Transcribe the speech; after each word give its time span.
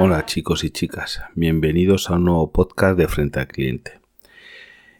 Hola 0.00 0.24
chicos 0.26 0.62
y 0.62 0.70
chicas, 0.70 1.22
bienvenidos 1.34 2.08
a 2.08 2.14
un 2.14 2.26
nuevo 2.26 2.52
podcast 2.52 2.96
de 2.96 3.08
Frente 3.08 3.40
al 3.40 3.48
Cliente. 3.48 4.00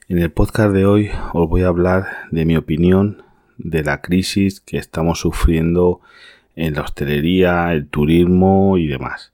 En 0.08 0.18
el 0.18 0.32
podcast 0.32 0.74
de 0.74 0.86
hoy 0.86 1.12
os 1.34 1.48
voy 1.48 1.62
a 1.62 1.68
hablar 1.68 2.08
de 2.32 2.44
mi 2.44 2.56
opinión 2.56 3.22
de 3.58 3.84
la 3.84 4.00
crisis 4.00 4.60
que 4.60 4.76
estamos 4.76 5.20
sufriendo 5.20 6.00
en 6.56 6.74
la 6.74 6.82
hostelería, 6.82 7.72
el 7.72 7.86
turismo 7.86 8.76
y 8.76 8.88
demás, 8.88 9.30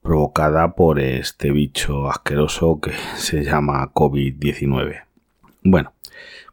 provocada 0.00 0.74
por 0.74 0.98
este 0.98 1.50
bicho 1.50 2.08
asqueroso 2.08 2.80
que 2.80 2.92
se 3.16 3.44
llama 3.44 3.92
COVID-19. 3.92 5.02
Bueno, 5.62 5.92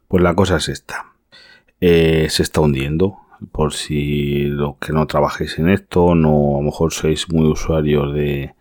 pues 0.09 0.21
la 0.21 0.35
cosa 0.35 0.57
es 0.57 0.67
esta. 0.67 1.13
Eh, 1.79 2.27
se 2.29 2.43
está 2.43 2.59
hundiendo, 2.59 3.19
por 3.51 3.73
si 3.73 4.45
los 4.45 4.77
que 4.77 4.93
no 4.93 5.07
trabajéis 5.07 5.59
en 5.59 5.69
esto, 5.69 6.15
no, 6.15 6.55
a 6.55 6.59
lo 6.59 6.61
mejor 6.61 6.93
sois 6.93 7.29
muy 7.31 7.47
usuarios 7.47 8.13
de, 8.13 8.53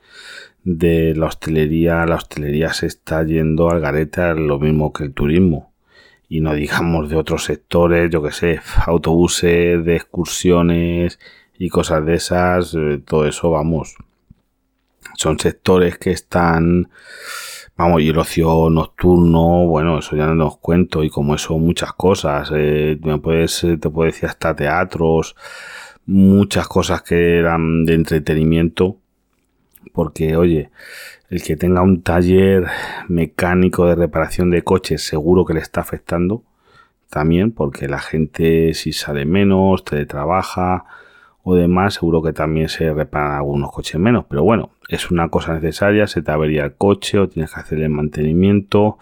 de 0.65 1.15
la 1.15 1.27
hostelería, 1.27 2.05
la 2.07 2.17
hostelería 2.17 2.73
se 2.73 2.87
está 2.87 3.25
yendo 3.25 3.71
al 3.71 3.81
gareta 3.81 4.35
lo 4.35 4.59
mismo 4.59 4.93
que 4.93 5.05
el 5.05 5.15
turismo. 5.15 5.73
Y 6.29 6.41
no 6.41 6.55
digamos 6.55 7.09
de 7.09 7.17
otros 7.17 7.45
sectores, 7.45 8.11
yo 8.11 8.23
que 8.23 8.33
sé, 8.33 8.61
autobuses, 8.87 9.85
de 9.85 9.97
excursiones 9.97 11.19
y 11.59 11.69
cosas 11.71 12.05
de 12.05 12.15
esas, 12.15 12.75
eh, 12.75 13.01
todo 13.05 13.27
eso, 13.27 13.51
vamos. 13.51 13.97
Son 15.17 15.39
sectores 15.39 15.99
que 15.99 16.11
están 16.11 16.91
Vamos, 17.79 18.03
y 18.03 18.09
el 18.09 18.19
ocio 18.19 18.69
nocturno, 18.71 19.65
bueno, 19.69 20.01
eso 20.01 20.17
ya 20.17 20.27
no 20.27 20.49
os 20.49 20.57
cuento, 20.59 21.05
y 21.05 21.11
como 21.11 21.37
eso 21.37 21.57
muchas 21.59 21.93
cosas, 21.93 22.51
eh, 22.53 22.99
puedes, 23.23 23.63
eh, 23.63 23.77
te 23.77 23.89
puedo 23.89 24.07
decir 24.07 24.29
hasta 24.29 24.57
teatros, 24.57 25.37
muchas 26.05 26.67
cosas 26.67 27.03
que 27.03 27.39
eran 27.39 27.85
de 27.85 27.95
entretenimiento, 27.95 28.97
porque 29.93 30.37
oye, 30.37 30.71
el 31.31 31.41
que 31.41 31.57
tenga 31.57 31.83
un 31.83 32.03
taller 32.03 32.67
mecánico 33.09 33.87
de 33.87 33.95
reparación 33.95 34.51
de 34.51 34.65
coches 34.65 35.03
seguro 35.03 35.45
que 35.45 35.55
le 35.55 35.61
está 35.61 35.81
afectando 35.81 36.43
también, 37.11 37.53
porque 37.53 37.87
la 37.87 38.01
gente 38.01 38.75
si 38.75 38.93
sale 38.93 39.25
menos, 39.25 39.85
teletrabaja, 39.85 40.85
o 41.43 41.55
demás, 41.55 41.95
seguro 41.95 42.23
que 42.23 42.33
también 42.33 42.69
se 42.69 42.93
reparan 42.93 43.33
algunos 43.33 43.73
coches 43.73 44.01
menos. 44.01 44.27
Pero 44.29 44.43
bueno, 44.43 44.71
es 44.89 45.11
una 45.11 45.29
cosa 45.29 45.55
necesaria, 45.55 46.07
se 46.07 46.23
te 46.23 46.31
avería 46.31 46.65
el 46.65 46.75
coche 46.75 47.19
o 47.19 47.29
tienes 47.29 47.53
que 47.53 47.61
hacer 47.61 47.81
el 47.81 47.91
mantenimiento. 47.91 48.99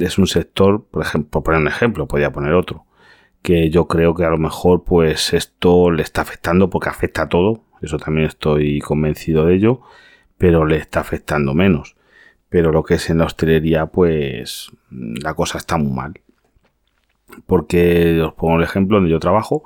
Es 0.00 0.18
un 0.18 0.26
sector, 0.26 0.84
por 0.84 1.02
ejemplo, 1.02 1.30
por 1.30 1.42
poner 1.42 1.60
un 1.60 1.68
ejemplo, 1.68 2.06
podría 2.06 2.32
poner 2.32 2.54
otro, 2.54 2.86
que 3.42 3.70
yo 3.70 3.88
creo 3.88 4.14
que 4.14 4.24
a 4.24 4.30
lo 4.30 4.38
mejor 4.38 4.84
pues 4.84 5.34
esto 5.34 5.90
le 5.90 6.02
está 6.02 6.22
afectando 6.22 6.70
porque 6.70 6.88
afecta 6.88 7.22
a 7.22 7.28
todo, 7.28 7.64
eso 7.82 7.98
también 7.98 8.28
estoy 8.28 8.78
convencido 8.80 9.44
de 9.46 9.56
ello, 9.56 9.80
pero 10.38 10.64
le 10.64 10.76
está 10.76 11.00
afectando 11.00 11.52
menos. 11.52 11.96
Pero 12.48 12.70
lo 12.70 12.84
que 12.84 12.94
es 12.94 13.10
en 13.10 13.18
la 13.18 13.24
hostelería, 13.24 13.86
pues 13.86 14.70
la 14.90 15.34
cosa 15.34 15.58
está 15.58 15.78
muy 15.78 15.92
mal. 15.92 16.14
Porque 17.46 18.20
os 18.20 18.34
pongo 18.34 18.56
el 18.56 18.64
ejemplo 18.64 18.98
donde 18.98 19.10
yo 19.10 19.18
trabajo, 19.18 19.64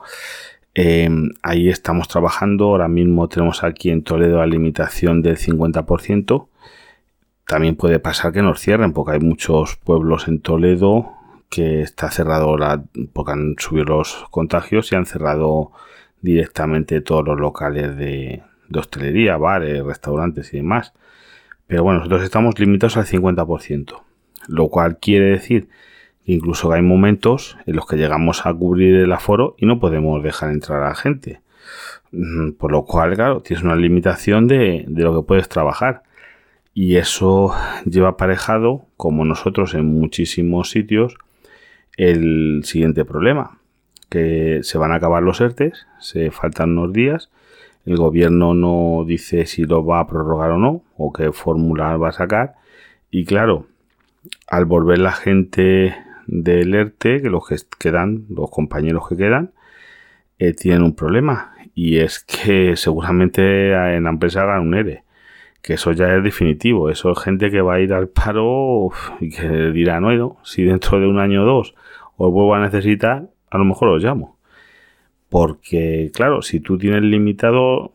Em, 0.78 1.30
ahí 1.42 1.70
estamos 1.70 2.06
trabajando. 2.06 2.66
Ahora 2.66 2.86
mismo 2.86 3.30
tenemos 3.30 3.64
aquí 3.64 3.88
en 3.88 4.02
Toledo 4.02 4.40
la 4.40 4.46
limitación 4.46 5.22
del 5.22 5.38
50%. 5.38 6.48
También 7.46 7.76
puede 7.76 7.98
pasar 7.98 8.30
que 8.34 8.42
nos 8.42 8.60
cierren 8.60 8.92
porque 8.92 9.12
hay 9.12 9.20
muchos 9.20 9.76
pueblos 9.76 10.28
en 10.28 10.40
Toledo 10.40 11.12
que 11.48 11.80
está 11.80 12.10
cerrado 12.10 12.58
la, 12.58 12.84
porque 13.14 13.32
han 13.32 13.54
subido 13.56 13.84
los 13.86 14.26
contagios 14.30 14.92
y 14.92 14.96
han 14.96 15.06
cerrado 15.06 15.72
directamente 16.20 17.00
todos 17.00 17.24
los 17.24 17.40
locales 17.40 17.96
de, 17.96 18.42
de 18.68 18.78
hostelería, 18.78 19.38
bares, 19.38 19.82
restaurantes 19.82 20.52
y 20.52 20.58
demás. 20.58 20.92
Pero 21.66 21.84
bueno, 21.84 22.00
nosotros 22.00 22.22
estamos 22.22 22.58
limitados 22.58 22.98
al 22.98 23.06
50%, 23.06 24.02
lo 24.48 24.68
cual 24.68 24.98
quiere 24.98 25.30
decir 25.30 25.70
Incluso 26.26 26.72
hay 26.72 26.82
momentos 26.82 27.56
en 27.66 27.76
los 27.76 27.86
que 27.86 27.96
llegamos 27.96 28.46
a 28.46 28.52
cubrir 28.52 28.96
el 28.96 29.12
aforo 29.12 29.54
y 29.58 29.66
no 29.66 29.78
podemos 29.78 30.22
dejar 30.24 30.50
entrar 30.50 30.82
a 30.82 30.88
la 30.88 30.94
gente. 30.96 31.40
Mm, 32.10 32.52
por 32.52 32.72
lo 32.72 32.84
cual, 32.84 33.14
claro, 33.14 33.42
tienes 33.42 33.64
una 33.64 33.76
limitación 33.76 34.48
de, 34.48 34.84
lo 34.88 35.14
que 35.14 35.26
puedes 35.26 35.48
trabajar. 35.48 36.02
Y 36.74 36.96
eso 36.96 37.54
lleva 37.84 38.10
aparejado, 38.10 38.86
como 38.96 39.24
nosotros 39.24 39.74
en 39.74 39.86
muchísimos 39.86 40.70
sitios, 40.70 41.16
el 41.96 42.62
siguiente 42.64 43.04
problema. 43.04 43.60
Que 44.08 44.60
se 44.62 44.78
van 44.78 44.90
a 44.92 44.96
acabar 44.96 45.22
los 45.22 45.40
ERTES, 45.40 45.86
se 46.00 46.32
faltan 46.32 46.76
unos 46.76 46.92
días, 46.92 47.30
el 47.86 47.96
gobierno 47.96 48.52
no 48.52 49.04
dice 49.06 49.46
si 49.46 49.64
lo 49.64 49.84
va 49.84 50.00
a 50.00 50.06
prorrogar 50.08 50.50
o 50.50 50.58
no, 50.58 50.82
o 50.96 51.12
qué 51.12 51.30
fórmula 51.32 51.96
va 51.96 52.08
a 52.08 52.12
sacar. 52.12 52.54
Y 53.12 53.24
claro, 53.24 53.66
al 54.48 54.64
volver 54.64 54.98
la 54.98 55.12
gente 55.12 55.94
del 56.26 56.74
ERTE, 56.74 57.22
que 57.22 57.30
los 57.30 57.46
que 57.48 57.56
quedan, 57.78 58.26
los 58.28 58.50
compañeros 58.50 59.08
que 59.08 59.16
quedan, 59.16 59.52
eh, 60.38 60.52
tienen 60.52 60.82
un 60.82 60.94
problema. 60.94 61.54
Y 61.74 61.98
es 61.98 62.20
que 62.24 62.76
seguramente 62.76 63.72
en 63.72 64.04
la 64.04 64.10
empresa 64.10 64.42
hagan 64.42 64.62
un 64.62 64.74
ERE. 64.74 65.04
Que 65.62 65.74
eso 65.74 65.92
ya 65.92 66.14
es 66.14 66.22
definitivo. 66.22 66.90
Eso 66.90 67.10
es 67.10 67.18
gente 67.18 67.50
que 67.50 67.60
va 67.60 67.74
a 67.74 67.80
ir 67.80 67.92
al 67.92 68.08
paro 68.08 68.90
y 69.20 69.30
que 69.30 69.48
dirá, 69.72 70.00
no, 70.00 70.38
si 70.44 70.62
dentro 70.64 71.00
de 71.00 71.06
un 71.06 71.18
año 71.18 71.42
o 71.42 71.46
dos 71.46 71.74
os 72.16 72.32
vuelvo 72.32 72.54
a 72.54 72.60
necesitar, 72.60 73.28
a 73.50 73.58
lo 73.58 73.64
mejor 73.64 73.88
os 73.88 74.02
llamo. 74.02 74.38
Porque, 75.28 76.10
claro, 76.14 76.42
si 76.42 76.60
tú 76.60 76.78
tienes 76.78 77.02
limitado, 77.02 77.92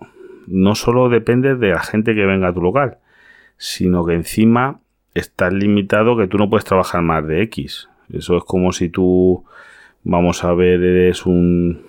no 0.47 0.75
solo 0.75 1.09
depende 1.09 1.55
de 1.55 1.69
la 1.69 1.81
gente 1.81 2.13
que 2.13 2.25
venga 2.25 2.49
a 2.49 2.53
tu 2.53 2.61
local, 2.61 2.97
sino 3.57 4.05
que 4.05 4.13
encima 4.13 4.81
estás 5.13 5.53
limitado 5.53 6.17
que 6.17 6.27
tú 6.27 6.37
no 6.37 6.49
puedes 6.49 6.65
trabajar 6.65 7.01
más 7.01 7.25
de 7.25 7.41
X. 7.43 7.89
Eso 8.13 8.37
es 8.37 8.43
como 8.43 8.71
si 8.71 8.89
tú, 8.89 9.43
vamos 10.03 10.43
a 10.43 10.53
ver, 10.53 10.81
eres 10.81 11.25
un, 11.25 11.81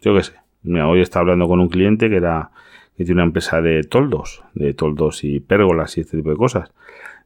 yo 0.00 0.14
qué 0.14 0.22
sé, 0.22 0.34
mira, 0.62 0.88
hoy 0.88 1.00
está 1.00 1.20
hablando 1.20 1.46
con 1.48 1.60
un 1.60 1.68
cliente 1.68 2.08
que 2.08 2.16
era, 2.16 2.50
que 2.96 3.04
tiene 3.04 3.20
una 3.20 3.28
empresa 3.28 3.60
de 3.60 3.82
toldos, 3.84 4.42
de 4.54 4.74
toldos 4.74 5.24
y 5.24 5.40
pérgolas 5.40 5.96
y 5.98 6.02
este 6.02 6.16
tipo 6.16 6.30
de 6.30 6.36
cosas. 6.36 6.72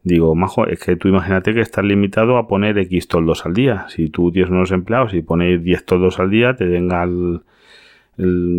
Digo, 0.02 0.34
majo, 0.34 0.66
es 0.66 0.80
que 0.80 0.96
tú 0.96 1.08
imagínate 1.08 1.52
que 1.52 1.60
estás 1.60 1.84
limitado 1.84 2.38
a 2.38 2.48
poner 2.48 2.78
X 2.78 3.06
toldos 3.06 3.44
al 3.44 3.52
día. 3.52 3.84
Si 3.88 4.08
tú 4.08 4.32
tienes 4.32 4.50
unos 4.50 4.70
empleados 4.72 5.12
y 5.12 5.20
pones 5.20 5.62
10 5.62 5.84
toldos 5.84 6.18
al 6.18 6.30
día, 6.30 6.56
te 6.56 6.64
venga 6.64 7.02
el, 7.02 7.42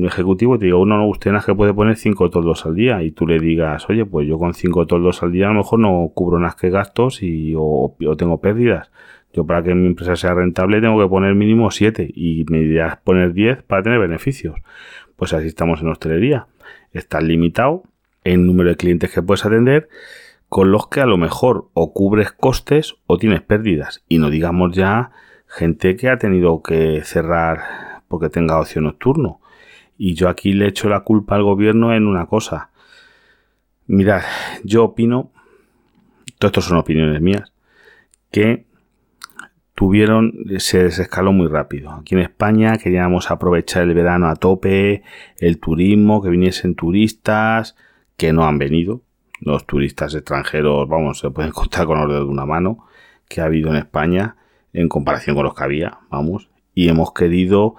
ejecutivo 0.05 0.55
y 0.55 0.59
te 0.59 0.65
diga, 0.65 0.77
uno 0.77 0.97
no, 0.97 1.07
usted 1.07 1.31
nada 1.31 1.43
que 1.45 1.55
puede 1.55 1.73
poner 1.73 1.95
5 1.95 2.29
toldos 2.29 2.65
al 2.65 2.75
día. 2.75 3.01
Y 3.01 3.11
tú 3.11 3.25
le 3.25 3.39
digas, 3.39 3.89
oye, 3.89 4.05
pues 4.05 4.27
yo 4.27 4.37
con 4.37 4.53
5 4.53 4.85
toldos 4.85 5.23
al 5.23 5.31
día 5.31 5.45
a 5.47 5.49
lo 5.49 5.59
mejor 5.59 5.79
no 5.79 6.11
cubro 6.13 6.37
nada 6.39 6.55
que 6.59 6.69
gastos 6.69 7.23
y, 7.23 7.53
o 7.57 7.95
tengo 8.17 8.39
pérdidas. 8.39 8.91
Yo 9.33 9.45
para 9.45 9.63
que 9.63 9.73
mi 9.73 9.87
empresa 9.87 10.15
sea 10.15 10.33
rentable 10.33 10.81
tengo 10.81 11.01
que 11.01 11.07
poner 11.07 11.35
mínimo 11.35 11.71
7 11.71 12.09
y 12.13 12.45
me 12.49 12.59
dirás 12.59 12.97
poner 12.97 13.33
10 13.33 13.63
para 13.63 13.83
tener 13.83 13.99
beneficios. 13.99 14.55
Pues 15.15 15.33
así 15.33 15.47
estamos 15.47 15.81
en 15.81 15.87
hostelería. 15.87 16.47
Estás 16.91 17.23
limitado 17.23 17.83
en 18.23 18.45
número 18.45 18.69
de 18.69 18.75
clientes 18.75 19.11
que 19.11 19.21
puedes 19.21 19.45
atender 19.45 19.89
con 20.49 20.71
los 20.71 20.87
que 20.87 20.99
a 20.99 21.05
lo 21.05 21.17
mejor 21.17 21.69
o 21.73 21.93
cubres 21.93 22.33
costes 22.33 22.95
o 23.07 23.17
tienes 23.17 23.41
pérdidas. 23.41 24.03
Y 24.09 24.17
no 24.17 24.29
digamos 24.29 24.75
ya 24.75 25.11
gente 25.47 25.95
que 25.95 26.09
ha 26.09 26.17
tenido 26.17 26.61
que 26.61 27.01
cerrar 27.03 28.01
porque 28.07 28.29
tenga 28.29 28.59
ocio 28.59 28.81
nocturno. 28.81 29.39
Y 29.97 30.15
yo 30.15 30.27
aquí 30.27 30.53
le 30.53 30.67
echo 30.67 30.89
la 30.89 31.01
culpa 31.01 31.35
al 31.35 31.43
gobierno 31.43 31.93
en 31.93 32.07
una 32.07 32.25
cosa. 32.25 32.71
Mirad, 33.87 34.23
yo 34.63 34.83
opino, 34.85 35.31
todo 36.37 36.47
esto 36.47 36.61
son 36.61 36.77
opiniones 36.77 37.21
mías, 37.21 37.53
que 38.31 38.65
tuvieron, 39.81 40.45
se 40.59 40.83
desescaló 40.83 41.33
muy 41.33 41.47
rápido. 41.47 41.89
Aquí 41.89 42.13
en 42.13 42.21
España 42.21 42.77
queríamos 42.77 43.31
aprovechar 43.31 43.81
el 43.81 43.95
verano 43.95 44.27
a 44.27 44.35
tope, 44.35 45.01
el 45.39 45.57
turismo, 45.57 46.21
que 46.21 46.29
viniesen 46.29 46.75
turistas, 46.75 47.75
que 48.15 48.31
no 48.31 48.45
han 48.45 48.59
venido. 48.59 49.01
Los 49.39 49.65
turistas 49.65 50.13
extranjeros, 50.13 50.87
vamos, 50.87 51.17
se 51.17 51.31
pueden 51.31 51.51
contar 51.51 51.87
con 51.87 51.99
los 51.99 52.07
dedos 52.07 52.27
de 52.27 52.31
una 52.31 52.45
mano, 52.45 52.85
que 53.27 53.41
ha 53.41 53.45
habido 53.45 53.71
en 53.71 53.77
España 53.77 54.35
en 54.71 54.87
comparación 54.87 55.35
con 55.35 55.45
los 55.45 55.55
que 55.55 55.63
había, 55.63 55.97
vamos. 56.11 56.51
Y 56.75 56.87
hemos 56.87 57.11
querido 57.11 57.73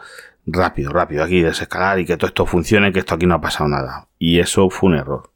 rápido, 0.44 0.90
rápido 0.90 1.22
aquí 1.22 1.40
desescalar 1.40 2.00
y 2.00 2.05
que 2.05 2.16
todo 2.16 2.26
esto 2.26 2.46
funcione, 2.46 2.93
que 2.93 2.98
esto 2.98 3.14
aquí 3.14 3.26
no 3.26 3.37
ha 3.37 3.40
pasado 3.40 3.69
nada. 3.69 4.08
Y 4.19 4.40
eso 4.40 4.70
fue 4.70 4.90
un 4.90 4.96
error. 4.96 5.31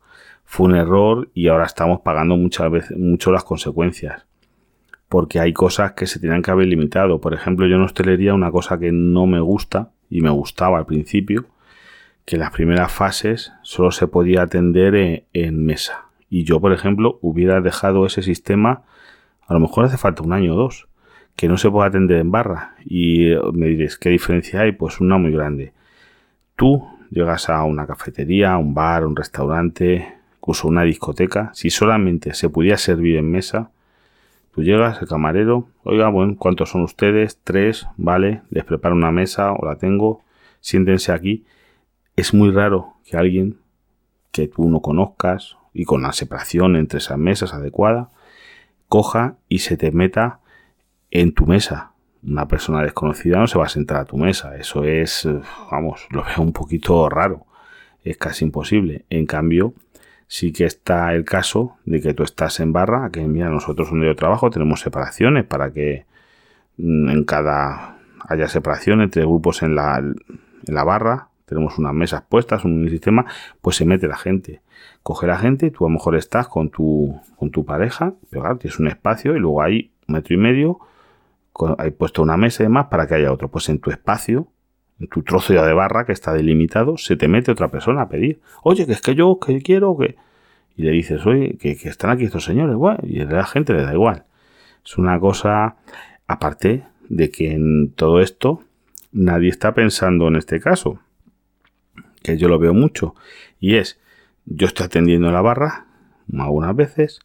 Fue 0.45 0.67
un 0.67 0.75
error 0.75 1.31
y 1.33 1.47
ahora 1.47 1.67
estamos 1.67 2.01
pagando 2.01 2.37
muchas 2.37 2.69
veces, 2.73 2.99
mucho 2.99 3.31
las 3.31 3.45
consecuencias 3.45 4.26
porque 5.09 5.39
hay 5.41 5.53
cosas 5.53 5.93
que 5.93 6.07
se 6.07 6.19
tenían 6.19 6.43
que 6.43 6.51
haber 6.51 6.67
limitado. 6.67 7.21
Por 7.21 7.35
ejemplo, 7.35 7.67
yo 7.67 7.77
en 7.77 7.83
hostelería 7.83 8.35
una 8.35 8.51
cosa 8.51 8.79
que 8.79 8.93
no 8.93 9.27
me 9.27 9.41
gusta 9.41 9.91
y 10.11 10.21
me 10.21 10.31
gustaba 10.31 10.79
al 10.79 10.87
principio, 10.87 11.47
que 12.25 12.37
en 12.37 12.41
las 12.41 12.51
primeras 12.51 12.91
fases 12.93 13.53
solo 13.63 13.93
se 13.93 14.09
podía 14.09 14.43
atender 14.43 15.25
en, 15.33 15.65
mesa. 15.65 16.07
Y 16.29 16.45
yo, 16.45 16.61
por 16.61 16.73
ejemplo, 16.73 17.19
hubiera 17.23 17.61
dejado 17.61 18.05
ese 18.05 18.23
sistema, 18.23 18.83
a 19.47 19.55
lo 19.55 19.61
mejor 19.61 19.85
hace 19.85 19.97
falta 19.97 20.23
un 20.23 20.33
año 20.33 20.55
o 20.55 20.57
dos, 20.57 20.89
que 21.37 21.49
no 21.49 21.57
se 21.57 21.71
puede 21.71 21.89
atender 21.89 22.19
en 22.19 22.33
barra. 22.33 22.75
Y 22.85 23.31
eh, 23.31 23.39
me 23.53 23.67
diréis, 23.67 23.97
¿qué 23.97 24.09
diferencia 24.09 24.63
hay? 24.63 24.73
Pues 24.73 25.01
una 25.01 25.19
muy 25.19 25.31
grande. 25.31 25.73
Tú 26.57 26.85
llegas 27.11 27.49
a 27.49 27.63
una 27.63 27.87
cafetería, 27.87 28.55
a 28.55 28.59
un 28.59 28.75
bar, 28.75 29.07
un 29.07 29.15
restaurante, 29.15 30.15
incluso 30.39 30.67
una 30.67 30.83
discoteca, 30.83 31.51
si 31.55 31.71
solamente 31.71 32.35
se 32.35 32.49
pudiera 32.49 32.77
servir 32.77 33.17
en 33.17 33.31
mesa, 33.31 33.71
tú 34.57 34.63
llegas, 34.63 35.03
el 35.03 35.07
camarero, 35.07 35.69
oiga, 35.85 36.09
bueno, 36.09 36.35
¿cuántos 36.39 36.71
son 36.71 36.81
ustedes? 36.81 37.39
Tres, 37.45 37.87
vale, 37.99 38.41
les 38.49 38.65
preparo 38.65 38.95
una 38.95 39.13
mesa 39.13 39.53
o 39.53 39.67
la 39.67 39.77
tengo, 39.77 40.23
siéntense 40.61 41.13
aquí. 41.13 41.45
Es 42.17 42.33
muy 42.33 42.51
raro 42.51 42.95
que 43.05 43.19
alguien 43.19 43.59
que 44.33 44.49
tú 44.49 44.71
no 44.71 44.81
conozcas 44.81 45.59
y 45.75 45.85
con 45.85 46.01
la 46.01 46.13
separación 46.13 46.75
entre 46.77 47.01
esas 47.01 47.19
mesas 47.19 47.53
adecuada, 47.53 48.09
coja 48.89 49.37
y 49.51 49.59
se 49.59 49.77
te 49.77 49.93
meta 49.93 50.41
en 51.11 51.35
tu 51.35 51.45
mesa. 51.45 51.93
Una 52.23 52.49
persona 52.49 52.83
desconocida 52.83 53.37
no 53.37 53.49
se 53.49 53.59
va 53.59 53.67
a 53.67 53.69
sentar 53.69 53.99
a 53.99 54.05
tu 54.07 54.17
mesa. 54.17 54.57
Eso 54.57 54.85
es, 54.85 55.29
vamos, 55.71 56.07
lo 56.09 56.25
veo 56.25 56.41
un 56.41 56.55
poquito 56.55 57.11
raro. 57.11 57.45
Es 58.05 58.17
casi 58.17 58.47
imposible. 58.47 59.05
En 59.11 59.27
cambio, 59.27 59.75
sí 60.27 60.53
que 60.53 60.65
está 60.65 61.15
el 61.15 61.25
caso 61.25 61.77
de 61.85 62.01
que 62.01 62.15
tú 62.15 62.23
estás 62.23 62.61
en 62.61 62.73
barra, 62.73 63.11
que 63.11 63.27
mira, 63.27 63.49
nosotros 63.49 63.91
donde 63.91 64.07
yo 64.07 64.17
trabajo 64.17 64.51
tenemos 64.51 64.81
separaciones 64.81 65.45
para 65.45 65.73
que 65.73 66.07
mm, 66.79 67.09
en 67.11 67.25
cada 67.25 67.99
haya 68.29 68.49
separación 68.49 69.03
entre 69.03 69.23
grupos 69.23 69.63
en 69.63 69.75
la, 69.75 69.99
en 69.99 70.75
la 70.75 70.85
barra, 70.85 71.29
tenemos 71.47 71.79
unas 71.79 71.95
mesas 71.95 72.23
puestas, 72.29 72.65
un 72.65 72.89
sistema, 72.91 73.25
pues 73.61 73.77
se 73.77 73.85
mete 73.85 74.09
la 74.09 74.17
gente. 74.17 74.63
Coge 75.03 75.29
la 75.29 75.39
gente, 75.39 75.71
tú 75.71 75.87
a 75.87 75.89
lo 75.89 75.95
mejor 75.95 76.17
estás 76.17 76.49
con 76.49 76.71
tu, 76.71 77.21
con 77.37 77.51
tu 77.51 77.65
pareja, 77.65 78.15
pero 78.29 78.43
claro, 78.43 78.59
tienes 78.59 78.81
un 78.81 78.89
espacio 78.89 79.37
y 79.37 79.39
luego 79.39 79.63
hay 79.63 79.93
un 80.09 80.15
metro 80.15 80.35
y 80.35 80.39
medio, 80.39 80.81
hay 81.79 81.93
puesto 81.93 82.23
una 82.23 82.37
mesa 82.37 82.63
y 82.63 82.67
demás 82.67 82.87
para 82.87 83.07
que 83.07 83.15
haya 83.15 83.33
otro. 83.33 83.49
Pues 83.49 83.69
en 83.69 83.79
tu 83.79 83.91
espacio, 83.91 84.49
tu 85.11 85.23
trozo 85.23 85.53
ya 85.53 85.65
de 85.65 85.75
barra 85.75 86.07
que 86.07 86.13
está 86.13 86.33
delimitado, 86.33 86.97
se 86.97 87.17
te 87.17 87.29
mete 87.29 87.53
otra 87.53 87.71
persona 87.71 88.03
a 88.03 88.09
pedir, 88.09 88.41
oye, 88.63 88.87
que 88.87 88.93
es 88.93 89.01
que 89.01 89.15
yo, 89.15 89.39
que 89.39 89.61
quiero, 89.61 89.97
que... 89.97 90.17
Y 90.77 90.83
le 90.83 90.91
dices, 90.91 91.25
oye, 91.27 91.57
que, 91.59 91.73
están 91.73 92.11
aquí 92.11 92.25
estos 92.25 92.45
señores, 92.45 92.77
bueno, 92.77 92.99
y 93.03 93.25
la 93.25 93.47
gente 93.47 93.73
le 93.73 93.83
da 93.83 93.93
igual. 93.93 94.25
Es 94.85 94.99
una 94.99 95.19
cosa, 95.19 95.77
aparte 96.27 96.85
de 97.09 97.31
que 97.31 97.53
en 97.53 97.93
todo 97.93 98.21
esto 98.21 98.63
nadie 99.13 99.49
está 99.49 99.75
pensando 99.75 100.29
en 100.29 100.37
este 100.37 100.61
caso, 100.61 101.01
que 102.23 102.37
yo 102.37 102.49
lo 102.49 102.59
veo 102.59 102.75
mucho, 102.75 103.15
y 103.61 103.77
es, 103.77 103.99
yo 104.45 104.67
estoy 104.67 104.87
atendiendo 104.87 105.31
la 105.31 105.41
barra 105.41 105.87
algunas 106.39 106.75
veces, 106.77 107.21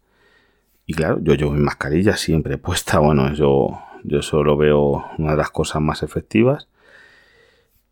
y 0.86 0.94
claro, 0.94 1.20
yo 1.22 1.34
llevo 1.36 1.52
mi 1.52 1.62
mascarilla 1.62 2.16
siempre 2.16 2.58
puesta, 2.58 3.00
bueno, 3.00 3.34
yo, 3.34 3.82
yo 4.04 4.22
solo 4.22 4.56
veo 4.56 5.06
una 5.18 5.32
de 5.32 5.38
las 5.38 5.52
cosas 5.52 5.82
más 5.82 6.04
efectivas, 6.04 6.68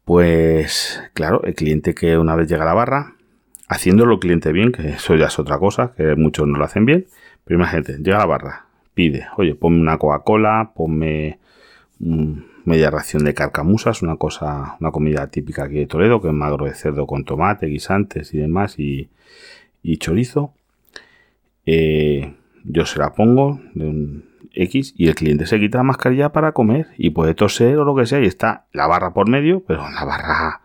pues 0.09 1.03
claro, 1.13 1.43
el 1.43 1.53
cliente 1.53 1.93
que 1.93 2.17
una 2.17 2.33
vez 2.33 2.49
llega 2.49 2.63
a 2.63 2.65
la 2.65 2.73
barra, 2.73 3.13
haciéndolo 3.67 4.19
cliente 4.19 4.51
bien, 4.51 4.71
que 4.71 4.89
eso 4.89 5.15
ya 5.15 5.27
es 5.27 5.37
otra 5.37 5.59
cosa, 5.59 5.93
que 5.95 6.15
muchos 6.15 6.47
no 6.47 6.57
lo 6.57 6.65
hacen 6.65 6.83
bien, 6.83 7.05
pero 7.45 7.59
imagínate, 7.59 7.99
llega 7.99 8.15
a 8.15 8.21
la 8.21 8.25
barra, 8.25 8.65
pide, 8.95 9.27
oye, 9.37 9.53
ponme 9.53 9.79
una 9.79 9.99
Coca-Cola, 9.99 10.71
ponme 10.75 11.37
media 11.99 12.89
ración 12.89 13.23
de 13.23 13.35
carcamusas, 13.35 14.01
una 14.01 14.15
cosa, 14.15 14.77
una 14.79 14.89
comida 14.89 15.27
típica 15.27 15.65
aquí 15.65 15.75
de 15.75 15.85
Toledo, 15.85 16.19
que 16.19 16.29
es 16.29 16.33
magro 16.33 16.65
de 16.65 16.73
cerdo 16.73 17.05
con 17.05 17.23
tomate, 17.23 17.67
guisantes 17.67 18.33
y 18.33 18.39
demás, 18.39 18.79
y, 18.79 19.11
chorizo. 19.99 20.55
Eh, 21.67 22.33
yo 22.63 22.87
se 22.87 22.97
la 22.97 23.13
pongo 23.13 23.61
de 23.75 23.85
un, 23.85 24.28
Y 24.53 25.07
el 25.07 25.15
cliente 25.15 25.45
se 25.45 25.59
quita 25.59 25.79
la 25.79 25.83
mascarilla 25.83 26.31
para 26.31 26.51
comer 26.51 26.87
y 26.97 27.11
puede 27.11 27.33
toser 27.33 27.77
o 27.77 27.85
lo 27.85 27.95
que 27.95 28.05
sea 28.05 28.19
y 28.19 28.25
está 28.25 28.65
la 28.73 28.87
barra 28.87 29.13
por 29.13 29.29
medio, 29.29 29.63
pero 29.65 29.89
la 29.89 30.03
barra 30.03 30.61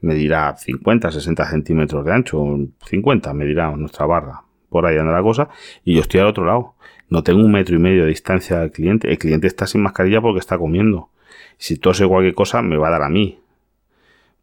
medirá 0.00 0.56
50, 0.56 1.10
60 1.10 1.50
centímetros 1.50 2.04
de 2.04 2.12
ancho, 2.12 2.44
50 2.86 3.32
medirá 3.34 3.70
nuestra 3.76 4.06
barra, 4.06 4.42
por 4.68 4.86
ahí 4.86 4.96
anda 4.98 5.12
la 5.12 5.22
cosa, 5.22 5.48
y 5.84 5.94
yo 5.94 6.00
estoy 6.00 6.20
al 6.20 6.26
otro 6.26 6.44
lado. 6.44 6.74
No 7.08 7.22
tengo 7.22 7.40
un 7.40 7.50
metro 7.50 7.74
y 7.74 7.78
medio 7.78 8.02
de 8.02 8.08
distancia 8.08 8.60
del 8.60 8.70
cliente, 8.70 9.10
el 9.10 9.18
cliente 9.18 9.46
está 9.46 9.66
sin 9.66 9.82
mascarilla 9.82 10.20
porque 10.20 10.38
está 10.38 10.58
comiendo. 10.58 11.10
Si 11.58 11.76
tose 11.76 12.06
cualquier 12.06 12.34
cosa, 12.34 12.62
me 12.62 12.76
va 12.76 12.88
a 12.88 12.92
dar 12.92 13.02
a 13.02 13.08
mí. 13.08 13.40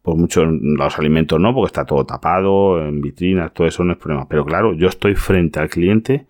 Por 0.08 0.16
mucho 0.16 0.46
los 0.46 0.98
alimentos 0.98 1.38
no, 1.38 1.52
porque 1.52 1.66
está 1.66 1.84
todo 1.84 2.06
tapado, 2.06 2.82
en 2.82 3.02
vitrinas, 3.02 3.52
todo 3.52 3.66
eso 3.66 3.84
no 3.84 3.92
es 3.92 3.98
problema. 3.98 4.26
Pero 4.26 4.46
claro, 4.46 4.72
yo 4.72 4.88
estoy 4.88 5.14
frente 5.14 5.60
al 5.60 5.68
cliente 5.68 6.24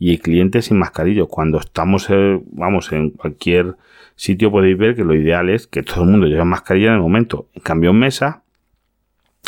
y 0.00 0.10
el 0.10 0.18
cliente 0.18 0.62
sin 0.62 0.80
mascarilla. 0.80 1.26
Cuando 1.26 1.60
estamos, 1.60 2.08
eh, 2.10 2.42
vamos, 2.50 2.90
en 2.90 3.10
cualquier 3.10 3.76
sitio 4.16 4.50
podéis 4.50 4.76
ver 4.76 4.96
que 4.96 5.04
lo 5.04 5.14
ideal 5.14 5.48
es 5.48 5.68
que 5.68 5.84
todo 5.84 6.02
el 6.02 6.10
mundo 6.10 6.26
lleve 6.26 6.44
mascarilla 6.44 6.88
en 6.88 6.94
el 6.94 7.00
momento. 7.02 7.46
En 7.54 7.62
cambio, 7.62 7.90
en 7.90 8.00
mesa, 8.00 8.42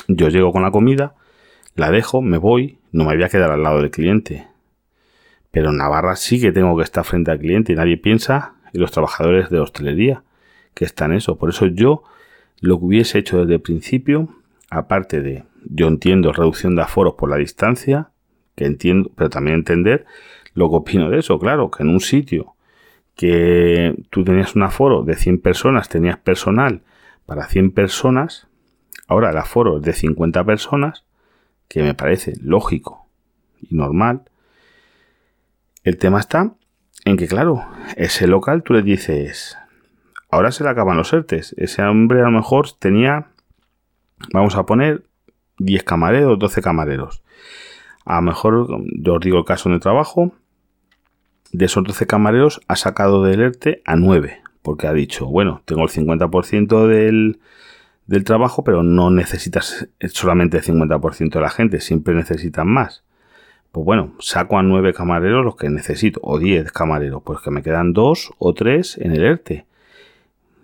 yo 0.06 0.29
llego 0.29 0.52
con 0.52 0.62
la 0.62 0.70
comida, 0.70 1.17
la 1.75 1.90
dejo, 1.90 2.23
me 2.23 2.38
voy, 2.38 2.79
no 2.93 3.02
me 3.02 3.17
voy 3.17 3.25
a 3.25 3.29
quedar 3.29 3.50
al 3.50 3.64
lado 3.64 3.81
del 3.81 3.90
cliente. 3.90 4.46
Pero 5.50 5.70
en 5.70 5.79
Navarra 5.79 6.14
sí 6.14 6.40
que 6.40 6.52
tengo 6.52 6.76
que 6.76 6.84
estar 6.84 7.02
frente 7.05 7.32
al 7.32 7.40
cliente 7.40 7.73
y 7.73 7.75
nadie 7.75 7.96
piensa 7.96 8.55
en 8.73 8.81
los 8.81 8.93
trabajadores 8.93 9.50
de 9.50 9.58
hostelería 9.58 10.23
que 10.73 10.84
están 10.84 11.12
eso. 11.12 11.37
Por 11.37 11.50
eso 11.50 11.67
yo 11.67 12.05
lo 12.62 12.79
que 12.79 12.85
hubiese 12.87 13.19
hecho 13.19 13.41
desde 13.41 13.55
el 13.55 13.61
principio, 13.61 14.29
aparte 14.70 15.20
de, 15.20 15.44
yo 15.64 15.88
entiendo 15.88 16.32
reducción 16.32 16.76
de 16.76 16.82
aforos 16.82 17.14
por 17.14 17.29
la 17.29 17.37
distancia, 17.37 18.11
que 18.55 18.64
entiendo, 18.67 19.11
pero 19.17 19.29
también 19.29 19.56
entender 19.56 20.06
lo 20.55 20.70
que 20.70 20.76
opino 20.76 21.11
de 21.11 21.19
eso, 21.19 21.38
claro, 21.41 21.70
que 21.70 21.82
en 21.82 21.88
un 21.88 22.00
sitio 22.00 22.55
que 23.17 23.94
tú 24.11 24.25
tenías 24.25 24.55
un 24.55 24.62
aforo 24.62 25.03
de 25.03 25.17
100 25.17 25.41
personas, 25.41 25.88
tenías 25.88 26.19
personal 26.19 26.82
para 27.26 27.49
100 27.49 27.73
personas, 27.73 28.47
ahora 29.08 29.31
el 29.31 29.38
aforo 29.38 29.79
es 29.79 29.82
de 29.82 29.93
50 29.93 30.44
personas, 30.44 31.05
que 31.67 31.82
me 31.82 31.94
parece 31.94 32.35
lógico 32.41 33.08
y 33.61 33.75
normal. 33.75 34.23
El 35.82 35.97
tema 35.97 36.20
está 36.20 36.55
en 37.05 37.17
que, 37.17 37.26
claro, 37.26 37.67
ese 37.97 38.29
local 38.29 38.62
tú 38.62 38.73
le 38.73 38.82
dices, 38.82 39.58
ahora 40.32 40.50
se 40.50 40.64
le 40.64 40.70
acaban 40.70 40.96
los 40.96 41.12
ERTES. 41.12 41.55
Ese 41.58 41.82
hombre 41.82 42.20
a 42.20 42.25
lo 42.25 42.31
mejor 42.32 42.67
tenía, 42.73 43.29
vamos 44.32 44.56
a 44.56 44.67
poner, 44.67 45.05
10 45.58 45.84
camareros, 45.84 46.38
12 46.38 46.62
camareros. 46.62 47.23
A 48.05 48.17
lo 48.17 48.23
mejor, 48.23 48.67
yo 48.99 49.14
os 49.14 49.20
digo 49.20 49.38
el 49.38 49.44
caso 49.44 49.69
de 49.69 49.79
trabajo, 49.79 50.32
de 51.52 51.67
esos 51.67 51.84
12 51.84 52.06
camareros 52.06 52.62
ha 52.67 52.76
sacado 52.76 53.23
del 53.23 53.40
ERTE 53.40 53.82
a 53.84 53.94
9, 53.94 54.40
porque 54.62 54.87
ha 54.87 54.93
dicho, 54.94 55.26
bueno, 55.26 55.62
tengo 55.67 55.82
el 55.82 55.90
50% 55.90 56.87
del, 56.87 57.38
del 58.06 58.25
trabajo, 58.25 58.64
pero 58.64 58.82
no 58.82 59.11
necesitas 59.11 59.87
solamente 60.08 60.56
el 60.56 60.65
50% 60.65 61.31
de 61.31 61.41
la 61.41 61.51
gente, 61.51 61.81
siempre 61.81 62.15
necesitan 62.15 62.69
más. 62.69 63.05
Pues 63.70 63.84
bueno, 63.84 64.15
saco 64.19 64.58
a 64.58 64.62
9 64.62 64.94
camareros 64.94 65.44
los 65.44 65.56
que 65.56 65.69
necesito, 65.69 66.20
o 66.22 66.39
10 66.39 66.72
camareros, 66.72 67.22
pues 67.22 67.41
que 67.41 67.51
me 67.51 67.62
quedan 67.62 67.93
2 67.93 68.32
o 68.39 68.55
3 68.55 68.98
en 69.03 69.12
el 69.12 69.22
ERTE. 69.24 69.67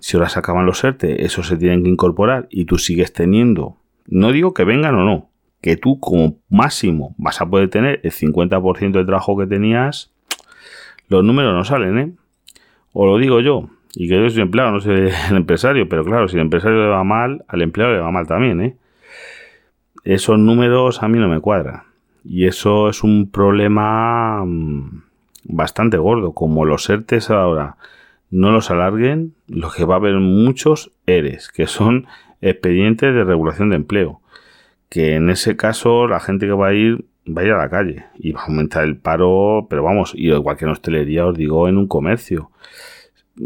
Si 0.00 0.16
ahora 0.16 0.28
se 0.28 0.38
acaban 0.38 0.66
los 0.66 0.82
ERTE, 0.84 1.24
esos 1.24 1.48
se 1.48 1.56
tienen 1.56 1.82
que 1.82 1.90
incorporar 1.90 2.46
y 2.50 2.64
tú 2.64 2.78
sigues 2.78 3.12
teniendo, 3.12 3.76
no 4.06 4.32
digo 4.32 4.54
que 4.54 4.64
vengan 4.64 4.94
o 4.94 5.04
no, 5.04 5.30
que 5.60 5.76
tú 5.76 5.98
como 5.98 6.36
máximo 6.48 7.14
vas 7.18 7.40
a 7.40 7.46
poder 7.46 7.68
tener 7.68 8.00
el 8.04 8.12
50% 8.12 8.92
del 8.92 9.06
trabajo 9.06 9.36
que 9.36 9.46
tenías, 9.46 10.12
los 11.08 11.24
números 11.24 11.54
no 11.54 11.64
salen, 11.64 11.98
¿eh? 11.98 12.12
O 12.92 13.06
lo 13.06 13.18
digo 13.18 13.40
yo, 13.40 13.70
y 13.94 14.08
que 14.08 14.20
yo 14.20 14.30
soy 14.30 14.42
empleado, 14.42 14.70
no 14.72 14.80
soy 14.80 15.10
el 15.30 15.36
empresario, 15.36 15.88
pero 15.88 16.04
claro, 16.04 16.28
si 16.28 16.36
el 16.36 16.42
empresario 16.42 16.80
le 16.80 16.88
va 16.88 17.04
mal, 17.04 17.44
al 17.48 17.62
empleado 17.62 17.94
le 17.94 18.00
va 18.00 18.10
mal 18.10 18.26
también, 18.26 18.60
¿eh? 18.60 18.76
Esos 20.04 20.38
números 20.38 21.02
a 21.02 21.08
mí 21.08 21.18
no 21.18 21.28
me 21.28 21.40
cuadran. 21.40 21.82
Y 22.24 22.46
eso 22.46 22.88
es 22.88 23.02
un 23.02 23.30
problema 23.30 24.44
mm, 24.44 25.02
bastante 25.44 25.98
gordo. 25.98 26.32
Como 26.32 26.64
los 26.64 26.88
ERTES 26.88 27.30
ahora 27.30 27.76
no 28.30 28.50
los 28.52 28.70
alarguen, 28.70 29.34
lo 29.46 29.70
que 29.70 29.84
va 29.84 29.94
a 29.94 29.98
haber 29.98 30.16
muchos 30.16 30.92
ERES, 31.06 31.48
que 31.48 31.66
son 31.66 32.06
expedientes 32.40 33.14
de 33.14 33.24
regulación 33.24 33.70
de 33.70 33.76
empleo 33.76 34.20
que 34.88 35.14
en 35.14 35.30
ese 35.30 35.56
caso 35.56 36.06
la 36.06 36.20
gente 36.20 36.46
que 36.46 36.52
va 36.52 36.68
a 36.68 36.74
ir 36.74 37.04
va 37.26 37.42
a 37.42 37.44
ir 37.44 37.52
a 37.52 37.58
la 37.58 37.68
calle 37.68 38.06
y 38.16 38.32
va 38.32 38.40
a 38.40 38.44
aumentar 38.44 38.84
el 38.84 38.96
paro, 38.96 39.66
pero 39.68 39.82
vamos, 39.82 40.12
igual 40.14 40.56
que 40.56 40.64
en 40.64 40.70
hostelería 40.70 41.26
os 41.26 41.36
digo 41.36 41.68
en 41.68 41.76
un 41.76 41.86
comercio. 41.86 42.50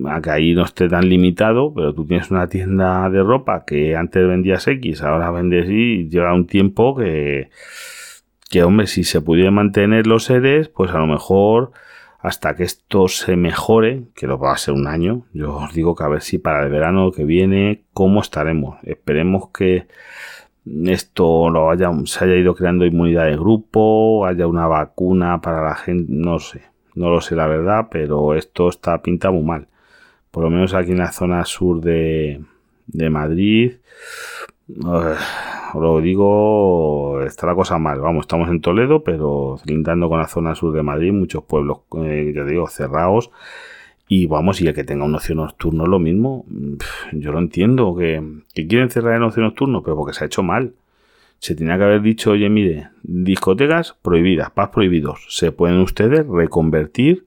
A 0.09 0.23
que 0.23 0.31
ahí 0.31 0.55
no 0.55 0.65
esté 0.65 0.89
tan 0.89 1.09
limitado, 1.09 1.75
pero 1.75 1.93
tú 1.93 2.07
tienes 2.07 2.31
una 2.31 2.47
tienda 2.47 3.11
de 3.11 3.23
ropa 3.23 3.65
que 3.67 3.95
antes 3.97 4.27
vendías 4.27 4.67
X, 4.67 5.03
ahora 5.03 5.31
vendes 5.31 5.69
Y, 5.69 6.09
lleva 6.09 6.33
un 6.33 6.47
tiempo 6.47 6.97
que, 6.97 7.51
que 8.49 8.63
hombre, 8.63 8.87
si 8.87 9.05
se 9.05 9.21
pudiera 9.21 9.51
mantener 9.51 10.07
los 10.07 10.25
seres, 10.25 10.69
pues 10.69 10.93
a 10.93 10.99
lo 10.99 11.07
mejor 11.07 11.73
hasta 12.23 12.55
que 12.55 12.63
esto 12.63 13.09
se 13.09 13.37
mejore, 13.37 14.05
que 14.15 14.29
lo 14.29 14.39
va 14.39 14.53
a 14.53 14.59
ser 14.59 14.75
un 14.75 14.87
año, 14.87 15.27
yo 15.33 15.57
os 15.57 15.75
digo 15.75 15.97
que 15.97 16.05
a 16.05 16.09
ver 16.09 16.23
si 16.23 16.39
para 16.39 16.63
el 16.63 16.71
verano 16.71 17.11
que 17.11 17.25
viene, 17.25 17.83
cómo 17.93 18.21
estaremos. 18.21 18.79
Esperemos 18.85 19.49
que 19.49 19.89
esto 20.85 21.49
se 22.05 22.25
haya 22.25 22.37
ido 22.37 22.55
creando 22.55 22.87
inmunidad 22.87 23.27
de 23.27 23.37
grupo, 23.37 24.25
haya 24.25 24.47
una 24.47 24.69
vacuna 24.69 25.41
para 25.41 25.65
la 25.65 25.75
gente, 25.75 26.13
no 26.15 26.39
sé, 26.39 26.63
no 26.95 27.11
lo 27.11 27.21
sé 27.21 27.35
la 27.35 27.49
verdad, 27.49 27.89
pero 27.91 28.35
esto 28.35 28.69
está 28.69 29.03
pintado 29.03 29.35
muy 29.35 29.43
mal. 29.43 29.67
Por 30.31 30.45
lo 30.45 30.51
menos 30.51 30.75
aquí 30.75 30.93
en 30.93 30.99
la 30.99 31.11
zona 31.11 31.45
sur 31.45 31.81
de, 31.81 32.41
de 32.87 33.11
Madrid, 33.11 33.79
lo 34.77 36.01
digo, 36.01 37.23
está 37.23 37.47
la 37.47 37.55
cosa 37.55 37.79
mal. 37.79 38.01
Vamos, 38.01 38.23
estamos 38.23 38.49
en 38.49 38.61
Toledo, 38.61 39.03
pero 39.05 39.59
lindando 39.65 40.09
con 40.09 40.19
la 40.19 40.29
zona 40.29 40.55
sur 40.55 40.75
de 40.75 40.83
Madrid, 40.83 41.13
muchos 41.13 41.45
pueblos, 41.45 41.81
eh, 41.99 42.33
ya 42.35 42.45
digo, 42.45 42.67
cerrados. 42.69 43.31
Y 44.09 44.27
vamos, 44.27 44.61
y 44.61 44.67
el 44.67 44.75
que 44.75 44.85
tenga 44.85 45.05
un 45.05 45.15
ocio 45.15 45.35
nocturno 45.35 45.87
lo 45.87 45.99
mismo. 45.99 46.45
Yo 47.13 47.33
lo 47.33 47.39
entiendo, 47.39 47.95
que, 47.97 48.23
que 48.55 48.67
quieren 48.67 48.91
cerrar 48.91 49.17
el 49.17 49.23
ocio 49.23 49.43
nocturno, 49.43 49.83
pero 49.83 49.97
porque 49.97 50.13
se 50.13 50.25
ha 50.25 50.27
hecho 50.27 50.43
mal. 50.43 50.75
Se 51.39 51.55
tenía 51.55 51.77
que 51.77 51.85
haber 51.85 52.03
dicho, 52.03 52.33
oye, 52.33 52.49
mire, 52.49 52.91
discotecas 53.03 53.97
prohibidas, 54.03 54.51
paz 54.51 54.69
prohibidos. 54.69 55.27
Se 55.29 55.51
pueden 55.51 55.79
ustedes 55.79 56.27
reconvertir, 56.27 57.27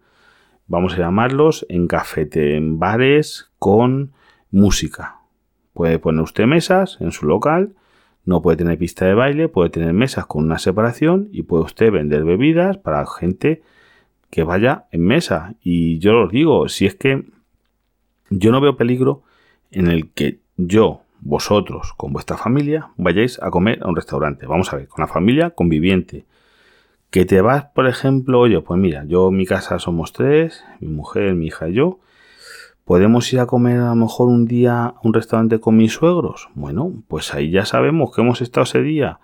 vamos 0.68 0.94
a 0.94 0.98
llamarlos, 0.98 1.66
en 1.70 1.88
cafete, 1.88 2.56
en 2.56 2.80
bares 2.80 3.50
con 3.60 4.12
música. 4.52 5.25
Puede 5.76 6.00
poner 6.00 6.22
usted 6.22 6.46
mesas 6.46 6.96
en 7.02 7.12
su 7.12 7.28
local, 7.28 7.76
no 8.24 8.42
puede 8.42 8.56
tener 8.56 8.78
pista 8.78 9.06
de 9.06 9.14
baile, 9.14 9.50
puede 9.50 9.70
tener 9.70 9.92
mesas 9.92 10.26
con 10.26 10.46
una 10.46 10.58
separación 10.58 11.28
y 11.34 11.44
puede 11.44 11.66
usted 11.66 11.92
vender 11.92 12.24
bebidas 12.24 12.78
para 12.78 13.06
gente 13.06 13.62
que 14.30 14.44
vaya 14.44 14.86
en 14.92 15.02
mesa. 15.02 15.56
Y 15.62 16.00
yo 16.00 16.22
os 16.22 16.32
digo, 16.32 16.70
si 16.70 16.86
es 16.86 16.96
que 16.96 17.26
yo 18.30 18.54
no 18.54 18.62
veo 18.62 18.78
peligro 18.78 19.24
en 19.70 19.88
el 19.88 20.12
que 20.12 20.40
yo, 20.56 21.02
vosotros, 21.20 21.94
con 21.98 22.14
vuestra 22.14 22.38
familia, 22.38 22.92
vayáis 22.96 23.38
a 23.44 23.52
comer 23.52 23.80
a 23.84 23.90
un 23.90 23.98
restaurante. 23.98 24.46
Vamos 24.46 24.72
a 24.72 24.78
ver, 24.78 24.88
con 24.88 25.02
la 25.02 25.12
familia 25.12 25.50
conviviente. 25.50 26.24
Que 27.10 27.26
te 27.26 27.42
vas, 27.42 27.66
por 27.66 27.86
ejemplo, 27.86 28.40
oye, 28.40 28.62
pues 28.62 28.80
mira, 28.80 29.04
yo 29.04 29.28
en 29.28 29.36
mi 29.36 29.46
casa 29.46 29.78
somos 29.80 30.14
tres, 30.14 30.64
mi 30.80 30.88
mujer, 30.88 31.36
mi 31.36 31.48
hija 31.48 31.68
y 31.68 31.74
yo. 31.74 32.00
¿Podemos 32.86 33.34
ir 33.34 33.40
a 33.40 33.48
comer 33.48 33.80
a 33.80 33.90
lo 33.90 33.96
mejor 33.96 34.30
un 34.30 34.46
día 34.46 34.86
a 34.86 34.96
un 35.04 35.14
restaurante 35.14 35.60
con 35.60 35.76
mis 35.76 35.94
suegros? 35.94 36.50
Bueno, 36.54 36.94
pues 37.08 37.34
ahí 37.34 37.50
ya 37.50 37.66
sabemos 37.66 38.14
que 38.14 38.22
hemos 38.22 38.42
estado 38.42 38.64
ese 38.64 38.84
día 38.84 39.20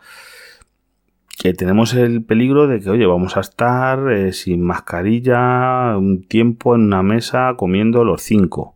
que 1.41 1.53
tenemos 1.53 1.93
el 1.93 2.23
peligro 2.23 2.67
de 2.67 2.79
que, 2.79 2.89
oye, 2.89 3.05
vamos 3.05 3.37
a 3.37 3.39
estar 3.39 4.11
eh, 4.11 4.33
sin 4.33 4.63
mascarilla 4.63 5.95
un 5.97 6.23
tiempo 6.23 6.75
en 6.75 6.81
una 6.81 7.01
mesa 7.01 7.55
comiendo 7.55 8.03
los 8.03 8.21
cinco. 8.21 8.75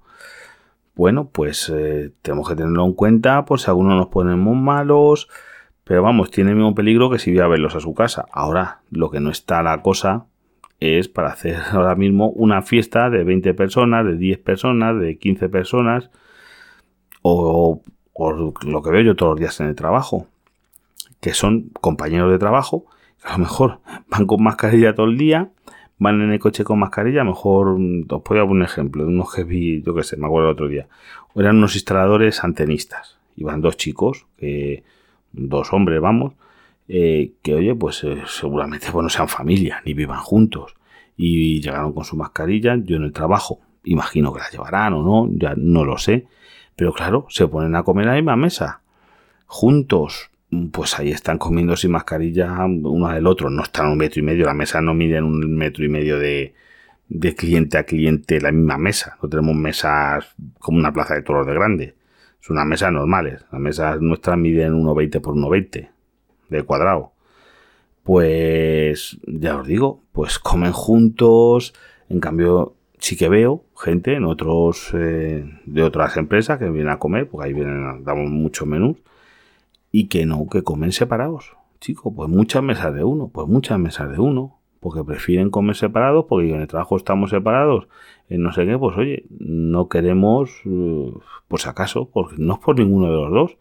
Bueno, 0.96 1.30
pues 1.32 1.72
eh, 1.74 2.12
tenemos 2.22 2.50
que 2.50 2.56
tenerlo 2.56 2.86
en 2.86 2.94
cuenta 2.94 3.46
por 3.46 3.60
si 3.60 3.70
algunos 3.70 3.98
nos 3.98 4.08
ponemos 4.08 4.56
malos, 4.56 5.30
pero 5.84 6.02
vamos, 6.02 6.32
tiene 6.32 6.52
el 6.52 6.58
mismo 6.58 6.74
peligro 6.74 7.10
que 7.10 7.20
si 7.20 7.32
voy 7.32 7.42
a 7.42 7.48
verlos 7.48 7.76
a 7.76 7.80
su 7.80 7.94
casa. 7.94 8.26
Ahora, 8.32 8.82
lo 8.90 9.12
que 9.12 9.20
no 9.20 9.30
está 9.30 9.62
la 9.62 9.82
cosa 9.82 10.26
es 10.80 11.08
para 11.08 11.30
hacer 11.30 11.58
ahora 11.72 11.96
mismo 11.96 12.30
una 12.30 12.62
fiesta 12.62 13.10
de 13.10 13.24
20 13.24 13.54
personas, 13.54 14.06
de 14.06 14.18
10 14.18 14.40
personas, 14.40 15.00
de 15.00 15.18
15 15.18 15.50
personas, 15.50 16.10
o, 17.22 17.82
o 18.14 18.32
lo 18.32 18.82
que 18.82 18.92
veo 18.92 19.02
yo 19.02 19.16
todos 19.16 19.32
los 19.32 19.40
días 19.40 19.60
en 19.60 19.68
el 19.68 19.76
trajo 19.76 20.28
que 21.26 21.34
son 21.34 21.72
compañeros 21.82 22.32
de 22.32 22.38
trabajo, 22.38 22.86
que 23.20 23.30
a 23.30 23.32
lo 23.32 23.40
mejor 23.40 23.80
van 24.10 24.28
con 24.28 24.44
mascarilla 24.44 24.94
todo 24.94 25.08
el 25.08 25.18
día, 25.18 25.50
van 25.98 26.22
en 26.22 26.32
el 26.32 26.40
coche 26.40 26.64
con 26.64 26.78
mascarilla, 26.78 27.22
a 27.22 27.24
lo 27.24 27.32
mejor 27.32 27.80
mm, 27.80 28.06
os 28.10 28.24
voy 28.24 28.38
a 28.38 28.46
poner 28.46 28.52
un 28.52 28.62
ejemplo 28.62 29.04
de 29.04 29.10
unos 29.10 29.34
que 29.34 29.44
vi, 29.44 29.82
yo 29.82 29.96
que 29.96 30.04
sé, 30.04 30.18
me 30.18 30.28
acuerdo 30.28 30.50
el 30.50 30.54
otro 30.54 30.68
día, 30.68 30.88
eran 31.36 31.58
unos 31.58 31.74
instaladores 31.74 32.44
antenistas, 32.44 33.18
iban 33.38 33.60
dos 33.62 33.76
chicos, 33.76 34.28
dos 35.32 35.74
hombres, 35.74 36.00
vamos, 36.00 36.34
eh, 36.88 37.34
que 37.42 37.56
oye, 37.56 37.76
pues 37.76 38.04
eh, 38.04 38.22
seguramente 38.28 38.88
no 38.94 39.10
sean 39.10 39.28
familia, 39.28 39.82
ni 39.86 39.94
vivan 39.94 40.20
juntos, 40.20 40.76
y 41.18 41.62
llegaron 41.62 41.94
con 41.94 42.04
su 42.04 42.16
mascarilla, 42.16 42.76
yo 42.84 42.98
en 42.98 43.04
el 43.04 43.14
trabajo, 43.14 43.60
imagino 43.84 44.34
que 44.34 44.40
la 44.40 44.50
llevarán 44.50 44.94
o 44.94 45.04
no, 45.04 45.30
ya 45.38 45.54
no 45.58 45.86
lo 45.86 45.98
sé, 45.98 46.28
pero 46.76 46.94
claro, 46.94 47.26
se 47.30 47.48
ponen 47.48 47.76
a 47.76 47.84
comer 47.84 48.08
a 48.08 48.12
la 48.12 48.16
misma 48.18 48.36
mesa, 48.36 48.82
juntos, 49.46 50.30
pues 50.72 51.00
ahí 51.00 51.12
están 51.12 51.38
comiendo 51.38 51.76
sin 51.76 51.92
mascarilla 51.92 52.66
uno 52.66 53.10
del 53.10 53.28
otro. 53.28 53.50
No 53.50 53.64
están 53.64 53.88
un 53.88 53.98
metro 53.98 54.20
y 54.22 54.24
medio, 54.24 54.46
la 54.46 54.54
mesa 54.54 54.82
no 54.82 54.94
mide 54.94 55.18
en 55.18 55.24
un 55.24 55.56
metro 55.56 55.84
y 55.84 55.90
medio 55.90 56.20
de, 56.20 56.54
cliente 57.36 57.78
a 57.78 57.84
cliente 57.84 58.40
la 58.40 58.52
misma 58.52 58.78
mesa. 58.78 59.18
No 59.22 59.30
tenemos 59.30 59.56
mesas 59.56 60.36
como 60.60 60.78
una 60.78 60.94
plaza 60.94 61.16
de 61.16 61.24
toros 61.24 61.46
de 61.48 61.54
grande. 61.54 61.96
Son 62.40 62.58
unas 62.58 62.68
mesas 62.68 62.92
normales. 62.92 63.46
Las 63.52 63.62
mesas 63.62 64.02
nuestras 64.02 64.38
miden 64.38 64.74
1,20 64.74 65.22
por 65.22 65.36
1,20 65.36 65.90
de 66.50 66.64
cuadrado. 66.64 67.12
Pues 68.04 69.20
ya 69.26 69.58
os 69.58 69.68
digo, 69.68 70.02
pues 70.12 70.40
comen 70.40 70.72
juntos. 70.72 71.74
En 72.10 72.20
cambio, 72.20 72.76
sí 73.00 73.18
que 73.18 73.30
veo 73.30 73.66
gente 73.78 74.14
en 74.14 74.26
otros 74.26 74.92
eh, 74.94 75.46
de 75.66 75.84
otras 75.84 76.18
empresas 76.18 76.60
que 76.60 76.70
vienen 76.70 76.92
a 76.92 77.00
comer, 77.00 77.28
porque 77.28 77.48
ahí 77.48 77.54
vienen, 77.54 78.04
damos 78.04 78.30
muchos 78.30 78.68
menús 78.68 78.98
y 79.92 80.08
que 80.08 80.26
no, 80.26 80.48
que 80.50 80.64
comen 80.64 80.92
separados. 80.92 81.56
Chico, 81.80 82.14
pues 82.14 82.30
muchas 82.30 82.64
mesas 82.64 82.94
de 82.94 83.04
uno, 83.04 83.30
pues 83.34 83.48
muchas 83.48 83.80
mesas 83.80 84.12
de 84.12 84.20
uno, 84.20 84.60
porque 84.80 85.04
prefieren 85.04 85.50
comer 85.50 85.76
separados, 85.76 86.26
porque 86.28 86.54
en 86.54 86.62
el 86.62 86.68
trabajo 86.68 86.98
estamos 86.98 87.30
separados, 87.30 87.88
en 88.30 88.44
no 88.44 88.52
sé 88.52 88.66
qué, 88.66 88.78
pues 88.78 88.98
oye, 88.98 89.26
no 89.40 89.88
queremos, 89.88 90.62
pues 91.48 91.68
acaso, 91.68 92.10
porque 92.12 92.36
no 92.38 92.54
es 92.54 92.60
por 92.60 92.78
ninguno 92.78 93.08
de 93.08 93.16
los 93.16 93.32
dos. 93.32 93.58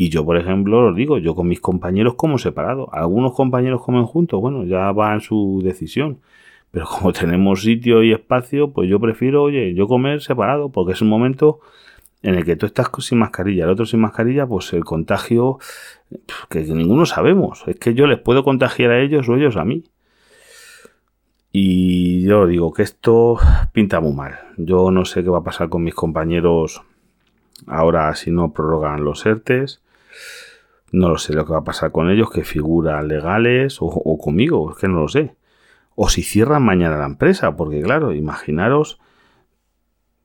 Y 0.00 0.10
yo, 0.10 0.24
por 0.24 0.36
ejemplo, 0.36 0.86
os 0.86 0.96
digo, 0.96 1.18
yo 1.18 1.34
con 1.34 1.48
mis 1.48 1.60
compañeros 1.60 2.14
como 2.14 2.38
separado. 2.38 2.88
Algunos 2.94 3.34
compañeros 3.34 3.82
comen 3.82 4.04
juntos, 4.04 4.40
bueno, 4.40 4.64
ya 4.64 4.92
va 4.92 5.12
en 5.12 5.20
su 5.20 5.60
decisión. 5.64 6.20
Pero 6.70 6.86
como 6.98 7.12
tenemos 7.12 7.62
sitio 7.62 8.04
y 8.04 8.12
espacio, 8.12 8.70
pues 8.70 8.88
yo 8.88 9.00
prefiero, 9.00 9.42
oye, 9.42 9.74
yo 9.74 9.88
comer 9.88 10.22
separado, 10.22 10.70
porque 10.70 10.92
es 10.92 11.02
un 11.02 11.08
momento 11.08 11.58
en 12.22 12.36
el 12.36 12.44
que 12.44 12.54
tú 12.54 12.66
estás 12.66 12.90
sin 13.00 13.18
mascarilla, 13.18 13.64
el 13.64 13.70
otro 13.70 13.86
sin 13.86 13.98
mascarilla, 13.98 14.46
pues 14.46 14.72
el 14.72 14.84
contagio 14.84 15.58
que 16.48 16.60
ninguno 16.60 17.04
sabemos. 17.04 17.64
Es 17.66 17.76
que 17.76 17.94
yo 17.94 18.06
les 18.06 18.20
puedo 18.20 18.44
contagiar 18.44 18.92
a 18.92 19.00
ellos 19.00 19.28
o 19.28 19.34
ellos 19.34 19.56
a 19.56 19.64
mí. 19.64 19.82
Y 21.50 22.22
yo 22.22 22.46
digo 22.46 22.72
que 22.72 22.84
esto 22.84 23.38
pinta 23.72 23.98
muy 23.98 24.12
mal. 24.12 24.38
Yo 24.58 24.92
no 24.92 25.04
sé 25.04 25.24
qué 25.24 25.30
va 25.30 25.38
a 25.38 25.44
pasar 25.44 25.68
con 25.68 25.82
mis 25.82 25.94
compañeros 25.94 26.82
ahora 27.66 28.14
si 28.14 28.30
no 28.30 28.52
prorrogan 28.52 29.02
los 29.02 29.26
ERTES. 29.26 29.82
No 30.92 31.08
lo 31.08 31.18
sé 31.18 31.34
lo 31.34 31.44
que 31.44 31.52
va 31.52 31.58
a 31.58 31.64
pasar 31.64 31.92
con 31.92 32.10
ellos, 32.10 32.30
que 32.30 32.44
figuran 32.44 33.08
legales, 33.08 33.82
o, 33.82 33.86
o 33.86 34.18
conmigo, 34.18 34.70
es 34.72 34.78
que 34.78 34.88
no 34.88 35.00
lo 35.00 35.08
sé. 35.08 35.36
O 35.94 36.08
si 36.08 36.22
cierran 36.22 36.62
mañana 36.62 36.96
la 36.96 37.06
empresa, 37.06 37.56
porque 37.56 37.82
claro, 37.82 38.14
imaginaros 38.14 39.00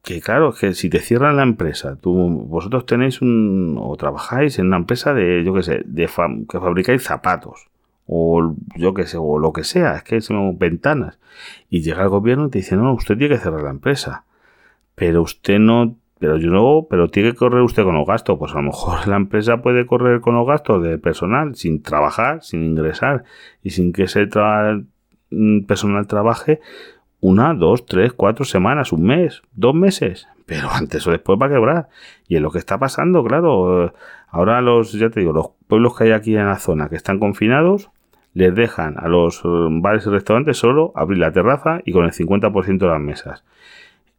que 0.04 0.20
claro, 0.20 0.54
que 0.54 0.74
si 0.74 0.90
te 0.90 1.00
cierran 1.00 1.38
la 1.38 1.44
empresa, 1.44 1.96
tú, 1.96 2.14
vosotros 2.48 2.86
tenéis 2.86 3.22
un, 3.22 3.78
o 3.80 3.96
trabajáis 3.96 4.60
en 4.60 4.68
una 4.68 4.78
empresa 4.78 5.14
de, 5.14 5.44
yo 5.46 5.54
qué 5.54 5.64
sé, 5.64 5.82
de 5.86 6.10
que 6.50 6.60
fabricáis 6.60 7.04
zapatos, 7.04 7.70
o 8.06 8.54
yo 8.76 8.94
qué 8.94 9.08
sé, 9.08 9.18
o 9.18 9.40
lo 9.40 9.54
que 9.54 9.64
sea, 9.64 9.96
es 9.96 10.04
que 10.04 10.20
son 10.20 10.60
ventanas, 10.60 11.20
y 11.70 11.82
llega 11.82 12.04
el 12.04 12.10
gobierno 12.10 12.48
y 12.48 12.50
te 12.50 12.60
dice, 12.60 12.76
no, 12.76 12.94
usted 12.94 13.18
tiene 13.18 13.36
que 13.36 13.42
cerrar 13.42 13.64
la 13.64 13.70
empresa, 13.70 14.26
pero 14.94 15.22
usted 15.22 15.58
no, 15.60 15.96
pero 16.24 16.38
yo 16.38 16.52
no, 16.52 16.88
pero 16.90 17.10
tiene 17.10 17.32
que 17.32 17.36
correr 17.36 17.62
usted 17.64 17.84
con 17.84 17.96
los 17.96 18.08
gastos, 18.08 18.40
pues 18.40 18.54
a 18.54 18.56
lo 18.56 18.62
mejor 18.62 19.06
la 19.10 19.18
empresa 19.18 19.58
puede 19.58 19.86
correr 19.86 20.22
con 20.22 20.36
los 20.36 20.48
gastos 20.48 20.82
de 20.82 20.98
personal, 20.98 21.54
sin 21.56 21.84
trabajar, 21.84 22.42
sin 22.42 22.64
ingresar, 22.64 23.26
y 23.62 23.72
sin 23.72 23.92
que 23.92 24.04
ese 24.04 24.30
mm, 25.32 25.66
personal 25.66 26.08
trabaje, 26.08 26.62
una, 27.20 27.54
dos, 27.54 27.86
tres, 27.86 28.14
cuatro 28.14 28.46
semanas, 28.46 28.94
un 28.94 29.04
mes, 29.04 29.42
dos 29.52 29.76
meses. 29.76 30.30
Pero 30.46 30.70
antes 30.72 31.06
o 31.08 31.12
después 31.12 31.38
va 31.42 31.48
a 31.48 31.50
quebrar. 31.50 31.90
Y 32.30 32.38
es 32.38 32.42
lo 32.42 32.52
que 32.52 32.60
está 32.60 32.80
pasando, 32.80 33.22
claro. 33.22 33.94
Ahora 34.30 34.62
los, 34.62 34.94
ya 34.94 35.10
te 35.10 35.20
digo, 35.20 35.34
los 35.34 35.50
pueblos 35.68 35.98
que 35.98 36.06
hay 36.06 36.12
aquí 36.12 36.38
en 36.38 36.48
la 36.48 36.58
zona 36.58 36.88
que 36.88 36.96
están 36.96 37.20
confinados, 37.20 37.92
les 38.34 38.56
dejan 38.56 38.96
a 38.98 39.10
los 39.10 39.42
eh, 39.44 39.68
bares 39.82 40.08
y 40.08 40.10
restaurantes 40.10 40.56
solo 40.56 40.94
abrir 40.96 41.20
la 41.20 41.34
terraza 41.34 41.82
y 41.84 41.92
con 41.92 42.06
el 42.06 42.12
50% 42.12 42.78
de 42.78 42.88
las 42.88 43.02
mesas. 43.02 43.44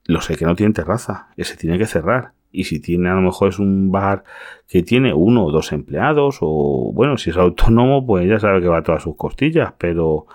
Los 0.05 0.29
que 0.29 0.45
no 0.45 0.55
tienen 0.55 0.75
terraza, 0.75 1.29
ese 1.37 1.57
tiene 1.57 1.79
que 1.79 1.87
cerrar. 1.87 2.33
Y 2.53 2.65
si 2.65 2.79
tiene, 2.79 3.09
a 3.09 3.15
lo 3.15 3.23
mejor 3.23 3.49
es 3.49 3.59
un 3.59 3.91
bar 3.91 4.25
que 4.69 4.83
tiene 4.83 5.13
uno 5.13 5.45
o 5.47 5.51
dos 5.51 5.73
empleados, 5.73 6.39
o 6.41 6.93
bueno, 6.95 7.17
si 7.17 7.31
es 7.31 7.37
autónomo, 7.37 8.07
pues 8.07 8.29
ya 8.29 8.39
sabe 8.39 8.61
que 8.61 8.69
va 8.69 8.79
a 8.79 8.83
todas 8.83 9.03
sus 9.03 9.17
costillas, 9.17 9.73
pero 9.79 10.27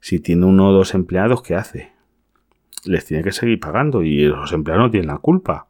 si 0.00 0.18
tiene 0.18 0.46
uno 0.46 0.70
o 0.70 0.72
dos 0.72 0.94
empleados, 0.94 1.42
¿qué 1.42 1.54
hace? 1.54 1.92
les 2.84 3.04
tiene 3.04 3.22
que 3.22 3.32
seguir 3.32 3.60
pagando 3.60 4.02
y 4.02 4.24
los 4.24 4.52
empleados 4.52 4.86
no 4.86 4.90
tienen 4.90 5.08
la 5.08 5.18
culpa. 5.18 5.66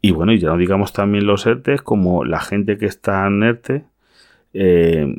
Y 0.00 0.12
bueno, 0.12 0.32
y 0.32 0.38
ya 0.38 0.48
no 0.48 0.58
digamos 0.58 0.92
también 0.92 1.26
los 1.26 1.46
ERTE, 1.46 1.78
como 1.78 2.24
la 2.24 2.40
gente 2.40 2.76
que 2.76 2.86
está 2.86 3.26
en 3.26 3.42
ERTE, 3.42 3.84
eh, 4.52 5.16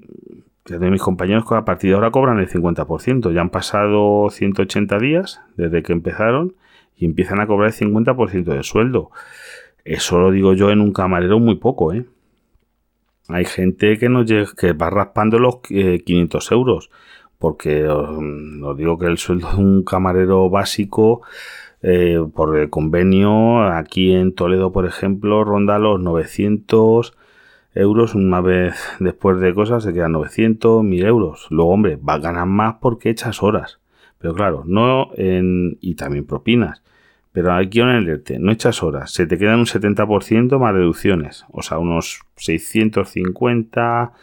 de 0.66 0.92
mis 0.92 1.02
compañeros 1.02 1.48
que 1.48 1.56
a 1.56 1.66
partir 1.66 1.90
de 1.92 1.96
ahora 1.96 2.12
cobran 2.12 2.40
el 2.40 2.48
50%. 2.48 3.32
Ya 3.32 3.42
han 3.42 3.50
pasado 3.50 4.30
180 4.30 4.98
días 5.00 5.42
desde 5.58 5.84
que 5.84 5.94
empezaron 5.94 6.56
y 6.98 7.06
empiezan 7.06 7.40
a 7.40 7.48
cobrar 7.48 7.70
el 7.70 7.76
50% 7.76 8.44
de 8.44 8.64
sueldo. 8.64 9.12
Eso 9.84 10.20
lo 10.20 10.32
digo 10.32 10.54
yo 10.54 10.72
en 10.72 10.82
un 10.82 10.94
camarero 10.94 11.40
muy 11.40 11.56
poco, 11.56 11.94
¿eh? 11.94 12.06
Hay 13.28 13.46
gente 13.46 13.98
que, 13.98 14.74
va 14.74 14.90
raspando 14.90 15.40
los 15.40 15.62
500 15.62 16.52
eh, 16.52 16.54
euros 16.54 16.92
porque 17.40 17.88
os, 17.88 18.78
digo 18.78 18.98
que 18.98 19.08
el 19.08 19.18
sueldo 19.18 19.52
de 19.52 19.58
un 19.58 19.84
camarero 19.84 20.50
básico 20.50 21.22
eh, 21.82 22.20
por 22.34 22.58
el 22.58 22.70
convenio 22.70 23.62
aquí 23.64 24.14
en 24.14 24.34
Toledo, 24.34 24.72
por 24.72 24.86
ejemplo, 24.86 25.44
ronda 25.44 25.78
los 25.78 26.00
900, 26.00 27.16
euros 27.76 28.16
una 28.16 28.42
vez 28.42 28.76
después 29.00 29.40
de 29.40 29.54
cosas 29.54 29.84
se 29.84 29.94
quedan 29.94 30.14
900, 30.14 30.84
1000 30.84 31.06
euros. 31.06 31.48
Luego, 31.52 31.72
hombre, 31.72 31.98
va 31.98 32.14
a 32.14 32.20
ganar 32.20 32.48
más 32.48 32.76
porque 32.82 33.10
echas 33.10 33.44
horas. 33.44 33.80
Pero 34.26 34.34
claro, 34.34 34.64
no 34.66 35.12
en... 35.18 35.78
y 35.82 35.94
también 35.94 36.26
propinas. 36.26 36.82
Pero 37.32 37.54
aquí 37.54 37.82
en 37.82 37.90
el 37.90 38.24
no 38.40 38.52
echas 38.52 38.82
horas, 38.82 39.12
se 39.12 39.28
te 39.28 39.38
quedan 39.38 39.60
un 39.60 39.68
70% 39.68 40.58
más 40.58 40.74
deducciones. 40.74 41.46
O 41.52 41.62
sea, 41.62 41.78
unos 41.78 42.22
650, 42.38 44.14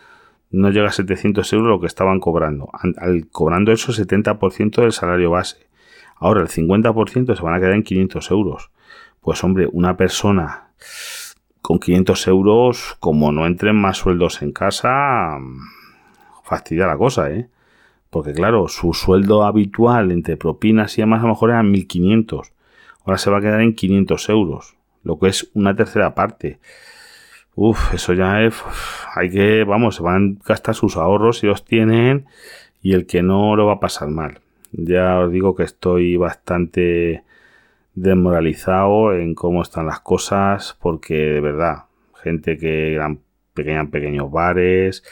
no 0.50 0.70
llega 0.70 0.88
a 0.88 0.90
700 0.90 1.52
euros 1.52 1.68
lo 1.68 1.78
que 1.78 1.86
estaban 1.86 2.18
cobrando. 2.18 2.68
Al, 2.72 3.28
cobrando 3.28 3.70
eso 3.70 3.92
70% 3.92 4.82
del 4.82 4.90
salario 4.90 5.30
base. 5.30 5.68
Ahora 6.16 6.40
el 6.40 6.48
50% 6.48 7.36
se 7.36 7.42
van 7.42 7.54
a 7.54 7.60
quedar 7.60 7.74
en 7.74 7.84
500 7.84 8.28
euros. 8.32 8.72
Pues 9.20 9.44
hombre, 9.44 9.68
una 9.70 9.96
persona 9.96 10.70
con 11.60 11.78
500 11.78 12.26
euros, 12.26 12.96
como 12.98 13.30
no 13.30 13.46
entren 13.46 13.76
más 13.76 13.98
sueldos 13.98 14.42
en 14.42 14.50
casa, 14.50 15.38
fastidia 16.42 16.88
la 16.88 16.96
cosa, 16.96 17.30
¿eh? 17.30 17.48
Porque 18.12 18.32
claro, 18.32 18.68
su 18.68 18.94
sueldo 18.94 19.42
habitual 19.42 20.12
entre 20.12 20.36
propinas 20.36 20.96
y 20.96 21.02
demás 21.02 21.20
a 21.20 21.22
lo 21.22 21.30
mejor 21.30 21.50
eran 21.50 21.72
1500 21.72 22.52
ahora 23.04 23.18
se 23.18 23.30
va 23.30 23.38
a 23.38 23.40
quedar 23.40 23.60
en 23.60 23.74
500 23.74 24.28
euros, 24.28 24.76
lo 25.02 25.18
que 25.18 25.28
es 25.28 25.50
una 25.54 25.74
tercera 25.74 26.14
parte. 26.14 26.58
Uf, 27.54 27.92
eso 27.94 28.14
ya 28.14 28.42
es, 28.42 28.54
hay 29.14 29.30
que, 29.30 29.64
vamos, 29.64 29.96
se 29.96 30.02
van 30.02 30.38
a 30.40 30.48
gastar 30.48 30.74
sus 30.74 30.96
ahorros 30.96 31.38
si 31.38 31.46
los 31.46 31.64
tienen 31.64 32.26
y 32.80 32.94
el 32.94 33.06
que 33.06 33.22
no 33.22 33.56
lo 33.56 33.66
va 33.66 33.74
a 33.74 33.80
pasar 33.80 34.08
mal. 34.08 34.40
Ya 34.72 35.18
os 35.18 35.30
digo 35.30 35.54
que 35.54 35.64
estoy 35.64 36.16
bastante 36.16 37.24
desmoralizado 37.94 39.14
en 39.14 39.34
cómo 39.34 39.60
están 39.62 39.86
las 39.86 40.00
cosas 40.00 40.78
porque 40.80 41.14
de 41.14 41.40
verdad, 41.40 41.84
gente 42.22 42.56
que 42.56 42.94
eran 42.94 43.20
pequeños, 43.52 43.90
pequeños 43.90 44.30
bares, 44.30 45.04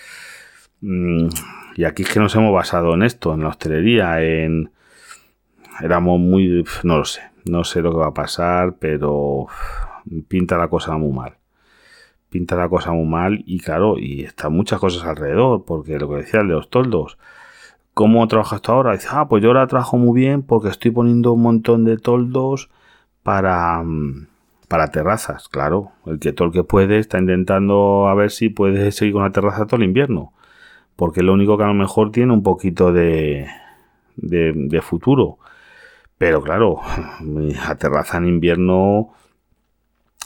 mm, 0.81 1.29
y 1.77 1.85
aquí 1.85 2.03
es 2.03 2.13
que 2.13 2.21
nos 2.21 2.35
hemos 2.37 2.53
basado 2.53 2.95
en 2.95 3.03
esto, 3.03 3.35
en 3.35 3.43
la 3.43 3.49
hostelería, 3.49 4.23
en... 4.23 4.71
Éramos 5.81 6.21
muy... 6.21 6.65
no 6.83 6.99
lo 6.99 7.05
sé, 7.05 7.23
no 7.45 7.65
sé 7.65 7.81
lo 7.81 7.93
que 7.93 7.99
va 7.99 8.09
a 8.09 8.15
pasar, 8.15 8.77
pero 8.79 9.47
pinta 10.29 10.59
la 10.59 10.69
cosa 10.69 10.97
muy 10.97 11.13
mal. 11.13 11.37
Pinta 12.29 12.55
la 12.57 12.69
cosa 12.69 12.93
muy 12.93 13.07
mal 13.07 13.43
y 13.47 13.59
claro, 13.61 13.97
y 13.99 14.23
están 14.23 14.53
muchas 14.53 14.79
cosas 14.79 15.05
alrededor, 15.05 15.65
porque 15.65 15.99
lo 15.99 16.09
que 16.09 16.17
decía 16.17 16.41
el 16.41 16.49
de 16.49 16.55
los 16.55 16.71
toldos. 16.71 17.19
¿Cómo 17.95 18.27
trabajas 18.29 18.63
tú 18.63 18.73
ahora? 18.73 18.93
Dice, 18.93 19.09
ah, 19.11 19.27
pues 19.29 19.43
yo 19.43 19.49
ahora 19.49 19.67
trabajo 19.67 19.97
muy 19.97 20.19
bien 20.19 20.43
porque 20.43 20.69
estoy 20.69 20.91
poniendo 20.91 21.33
un 21.33 21.43
montón 21.43 21.85
de 21.85 21.97
toldos 21.97 22.71
para, 23.23 23.83
para 24.69 24.89
terrazas. 24.89 25.49
Claro, 25.49 25.93
el 26.07 26.21
que 26.21 26.33
todo 26.33 26.49
el 26.49 26.53
que 26.55 26.65
puede 26.65 26.99
está 26.99 27.19
intentando 27.19 28.07
a 28.09 28.15
ver 28.15 28.31
si 28.31 28.49
puede 28.49 28.93
seguir 28.93 29.15
con 29.15 29.25
la 29.25 29.33
terraza 29.33 29.67
todo 29.67 29.77
el 29.77 29.85
invierno. 29.85 30.33
Porque 31.01 31.23
lo 31.23 31.33
único 31.33 31.57
que 31.57 31.65
a 31.65 31.69
lo 31.69 31.73
mejor 31.73 32.13
tiene 32.13 32.35
un 32.35 32.43
poquito 32.43 32.93
de, 32.93 33.49
futuro 34.83 35.39
pero 36.19 36.43
claro, 36.43 36.83
a 37.67 37.75
terraza 37.77 38.19
en 38.19 38.27
invierno, 38.27 39.15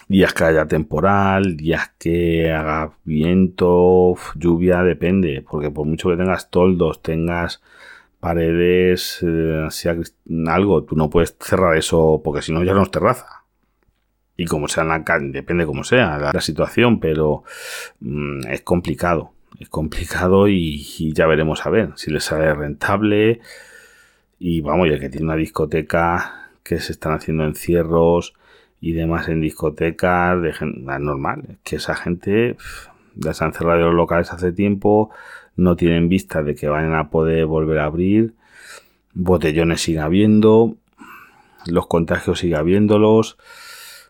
días 0.08 0.34
que 0.34 0.42
haya 0.42 0.66
temporal, 0.66 1.56
días 1.56 1.92
que 1.96 2.50
haga 2.50 2.90
viento, 3.04 4.16
lluvia, 4.34 4.82
depende, 4.82 5.44
porque 5.48 5.70
por 5.70 5.86
mucho 5.86 6.08
que 6.10 6.16
tengas 6.16 6.50
toldos, 6.50 7.02
tengas 7.02 7.62
paredes, 8.18 9.20
eh, 9.22 9.68
sea 9.70 9.96
algo, 10.48 10.82
tú 10.82 10.96
no 10.96 11.08
puedes 11.08 11.36
cerrar 11.38 11.76
eso 11.76 12.20
porque 12.24 12.42
si 12.42 12.52
no 12.52 12.64
ya 12.64 12.74
no 12.74 12.82
es 12.82 12.90
terraza. 12.90 13.44
Y 14.36 14.46
como 14.46 14.66
sea 14.66 14.82
la 14.82 15.04
depende 15.20 15.66
como 15.66 15.84
sea 15.84 16.18
la, 16.18 16.40
situación, 16.40 16.98
pero 16.98 17.44
mm, 18.00 18.48
es 18.48 18.62
complicado. 18.62 19.33
Es 19.58 19.68
complicado 19.68 20.48
y, 20.48 21.12
ya 21.14 21.26
veremos 21.26 21.64
a 21.66 21.70
ver 21.70 21.92
si 21.96 22.10
les 22.10 22.24
sale 22.24 22.52
rentable. 22.54 23.40
Y 24.38 24.60
vamos, 24.60 24.88
ya 24.90 24.98
que 24.98 25.08
tiene 25.08 25.26
una 25.26 25.36
discoteca 25.36 26.50
que 26.62 26.80
se 26.80 26.92
están 26.92 27.12
haciendo 27.12 27.44
encierros 27.44 28.34
y 28.80 28.92
demás 28.92 29.28
en 29.28 29.40
discotecas, 29.40 30.42
de 30.42 30.52
ah, 30.60 30.98
normal, 30.98 31.58
que 31.62 31.76
esa 31.76 31.94
gente 31.94 32.56
ya 33.14 33.32
se 33.32 33.44
han 33.44 33.52
cerrado 33.52 33.80
los 33.80 33.94
locales 33.94 34.32
hace 34.32 34.52
tiempo, 34.52 35.10
no 35.56 35.76
tienen 35.76 36.08
vista 36.08 36.42
de 36.42 36.54
que 36.54 36.68
vayan 36.68 36.94
a 36.94 37.10
poder 37.10 37.46
volver 37.46 37.78
a 37.78 37.86
abrir, 37.86 38.34
botellones 39.14 39.82
sigue 39.82 40.00
habiendo, 40.00 40.76
los 41.66 41.86
contagios 41.86 42.40
sigue 42.40 42.56
habiéndolos, 42.56 43.38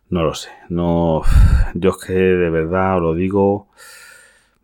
no 0.09 0.24
lo 0.24 0.35
sé, 0.35 0.50
no, 0.68 1.22
yo 1.74 1.90
es 1.90 1.96
que 2.04 2.12
de 2.12 2.50
verdad 2.50 2.96
os 2.96 3.02
lo 3.02 3.14
digo, 3.14 3.68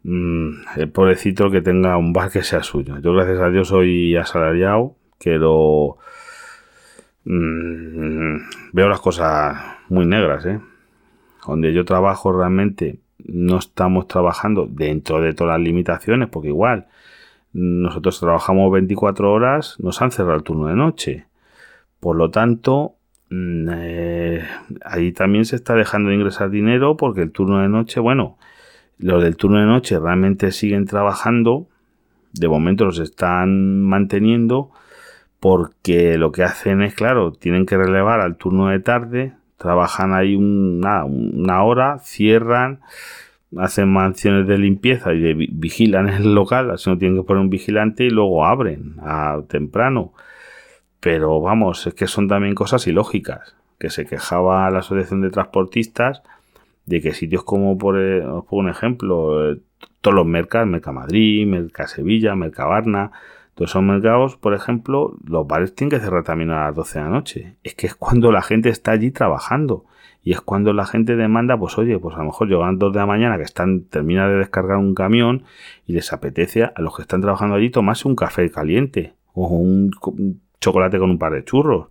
mm, 0.04 0.50
el 0.76 0.90
pobrecito 0.90 1.50
que 1.50 1.62
tenga 1.62 1.96
un 1.96 2.12
bar 2.12 2.30
que 2.30 2.42
sea 2.42 2.62
suyo, 2.62 2.98
yo 2.98 3.12
gracias 3.12 3.40
a 3.40 3.50
Dios 3.50 3.68
soy 3.68 4.16
asalariado, 4.16 4.96
pero 5.22 5.98
mm, 7.24 8.36
veo 8.72 8.88
las 8.88 9.00
cosas 9.00 9.56
muy 9.88 10.06
negras, 10.06 10.46
¿eh? 10.46 10.60
Donde 11.46 11.72
yo 11.72 11.84
trabajo 11.84 12.32
realmente 12.32 13.00
no 13.26 13.58
estamos 13.58 14.06
trabajando 14.06 14.66
dentro 14.70 15.20
de 15.20 15.34
todas 15.34 15.58
las 15.58 15.64
limitaciones, 15.64 16.28
porque 16.28 16.48
igual 16.48 16.86
nosotros 17.52 18.20
trabajamos 18.20 18.70
24 18.72 19.32
horas, 19.32 19.76
nos 19.80 20.00
han 20.02 20.12
cerrado 20.12 20.36
el 20.36 20.42
turno 20.42 20.66
de 20.68 20.76
noche. 20.76 21.26
Por 21.98 22.16
lo 22.16 22.30
tanto, 22.30 22.94
mm, 23.30 23.68
eh, 23.72 24.44
ahí 24.84 25.12
también 25.12 25.44
se 25.44 25.56
está 25.56 25.74
dejando 25.74 26.10
de 26.10 26.16
ingresar 26.16 26.50
dinero 26.50 26.96
porque 26.96 27.22
el 27.22 27.32
turno 27.32 27.60
de 27.60 27.68
noche, 27.68 28.00
bueno, 28.00 28.38
los 29.00 29.22
del 29.22 29.36
turno 29.36 29.60
de 29.60 29.66
noche 29.66 29.98
realmente 29.98 30.52
siguen 30.52 30.86
trabajando, 30.86 31.66
de 32.32 32.48
momento 32.48 32.84
los 32.84 32.98
están 32.98 33.82
manteniendo, 33.82 34.70
porque 35.40 36.18
lo 36.18 36.32
que 36.32 36.44
hacen 36.44 36.82
es, 36.82 36.94
claro, 36.94 37.32
tienen 37.32 37.66
que 37.66 37.76
relevar 37.76 38.20
al 38.20 38.36
turno 38.36 38.68
de 38.68 38.80
tarde, 38.80 39.32
trabajan 39.56 40.12
ahí 40.12 40.36
una, 40.36 41.04
una 41.04 41.62
hora, 41.62 41.98
cierran, 41.98 42.80
hacen 43.56 43.92
mansiones 43.92 44.46
de 44.46 44.58
limpieza 44.58 45.12
y 45.12 45.34
vigilan 45.34 46.08
el 46.08 46.34
local, 46.34 46.70
así 46.70 46.88
no 46.90 46.98
tienen 46.98 47.18
que 47.18 47.26
poner 47.26 47.42
un 47.42 47.50
vigilante 47.50 48.04
y 48.04 48.10
luego 48.10 48.44
abren 48.44 48.96
a 49.02 49.40
temprano. 49.48 50.12
Pero 51.00 51.40
vamos, 51.40 51.86
es 51.86 51.94
que 51.94 52.06
son 52.06 52.28
también 52.28 52.54
cosas 52.54 52.86
ilógicas, 52.86 53.56
que 53.78 53.88
se 53.88 54.04
quejaba 54.04 54.70
la 54.70 54.80
Asociación 54.80 55.22
de 55.22 55.30
Transportistas 55.30 56.22
de 56.90 57.00
que 57.00 57.14
sitios 57.14 57.44
como, 57.44 57.78
por, 57.78 57.98
eh, 57.98 58.20
os 58.26 58.44
pongo 58.46 58.64
un 58.64 58.68
ejemplo, 58.68 59.52
eh, 59.52 59.60
todos 60.00 60.14
los 60.14 60.26
mercados, 60.26 60.68
Mercamadrid, 60.68 61.46
Mercasevilla, 61.46 62.34
Mercabarna, 62.34 63.12
todos 63.54 63.70
esos 63.70 63.82
mercados, 63.82 64.36
por 64.36 64.54
ejemplo, 64.54 65.16
los 65.24 65.46
bares 65.46 65.72
tienen 65.72 65.90
que 65.90 66.04
cerrar 66.04 66.24
también 66.24 66.50
a 66.50 66.66
las 66.66 66.74
12 66.74 66.98
de 66.98 67.04
la 67.04 67.10
noche. 67.10 67.56
Es 67.62 67.74
que 67.76 67.86
es 67.86 67.94
cuando 67.94 68.32
la 68.32 68.42
gente 68.42 68.70
está 68.70 68.90
allí 68.90 69.12
trabajando. 69.12 69.84
Y 70.22 70.32
es 70.32 70.40
cuando 70.40 70.72
la 70.72 70.84
gente 70.84 71.14
demanda, 71.14 71.56
pues 71.56 71.78
oye, 71.78 71.98
pues 71.98 72.16
a 72.16 72.18
lo 72.18 72.24
mejor 72.24 72.48
llegan 72.48 72.78
dos 72.78 72.92
de 72.92 72.98
la 72.98 73.06
mañana 73.06 73.38
que 73.38 73.44
están, 73.44 73.84
termina 73.84 74.28
de 74.28 74.36
descargar 74.36 74.76
un 74.76 74.94
camión 74.94 75.44
y 75.86 75.92
les 75.92 76.12
apetece 76.12 76.64
a 76.64 76.74
los 76.78 76.94
que 76.94 77.02
están 77.02 77.22
trabajando 77.22 77.54
allí 77.54 77.70
tomarse 77.70 78.06
un 78.06 78.16
café 78.16 78.50
caliente 78.50 79.14
o 79.32 79.46
un, 79.46 79.92
chocolate 80.60 80.98
con 80.98 81.10
un 81.10 81.18
par 81.18 81.32
de 81.32 81.44
churros 81.44 81.86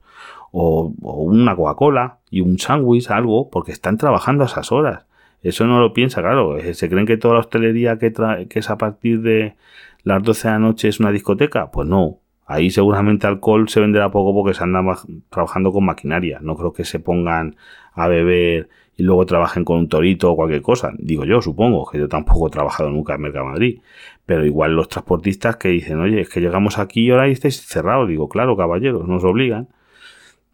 o, 0.52 0.94
una 1.02 1.56
Coca-Cola 1.56 2.20
y 2.30 2.42
un 2.42 2.60
sándwich, 2.60 3.10
algo, 3.12 3.50
porque 3.50 3.72
están 3.72 3.98
trabajando 3.98 4.44
a 4.44 4.48
esas 4.48 4.72
horas. 4.72 5.06
Eso 5.42 5.66
no 5.66 5.80
lo 5.80 5.94
piensa, 5.94 6.22
claro. 6.22 6.58
Eh, 6.58 6.74
se 6.74 6.90
creen 6.90 7.06
que 7.06 7.18
toda 7.18 7.36
la 7.36 7.40
hostelería 7.42 7.98
que, 7.98 8.14
que 8.50 8.60
es 8.60 8.70
a 8.70 8.78
partir 8.78 9.22
de 9.22 9.56
las 10.04 10.24
12 10.24 10.48
de 10.48 10.54
la 10.54 10.60
noche 10.60 10.88
es 10.88 11.00
una 11.00 11.12
discoteca? 11.12 11.72
Pues 11.72 11.88
no. 11.88 12.20
Ahí 12.46 12.72
seguramente 12.72 13.28
alcohol 13.28 13.70
se 13.70 13.80
venderá 13.80 14.10
poco 14.10 14.34
porque 14.34 14.56
se 14.56 14.64
andan 14.64 14.86
trabajando 15.30 15.72
con 15.72 15.86
maquinaria. 15.86 16.40
No 16.42 16.56
creo 16.56 16.74
que 16.74 16.84
se 16.84 17.00
pongan 17.00 17.56
a 17.94 18.08
beber 18.08 18.70
y 18.98 19.04
luego 19.04 19.26
trabajen 19.26 19.64
con 19.64 19.78
un 19.78 19.88
torito 19.88 20.32
o 20.32 20.36
cualquier 20.36 20.62
cosa. 20.62 20.92
Digo 20.98 21.26
yo, 21.26 21.42
supongo, 21.42 21.88
que 21.90 22.00
yo 22.00 22.10
tampoco 22.10 22.48
he 22.48 22.52
trabajado 22.52 22.90
nunca 22.90 23.16
en 23.16 23.22
Mercamadrid. 23.22 23.82
Pero 24.26 24.46
igual 24.46 24.76
los 24.76 24.90
transportistas 24.90 25.58
que 25.58 25.70
dicen, 25.70 26.00
oye, 26.00 26.22
es 26.22 26.30
que 26.30 26.42
llegamos 26.42 26.80
aquí 26.80 27.06
y 27.06 27.12
ahora 27.12 27.28
estáis 27.28 27.62
cerrados. 27.62 28.08
Digo, 28.10 28.30
claro, 28.30 28.58
caballeros, 28.58 29.08
nos 29.08 29.24
obligan. 29.24 29.68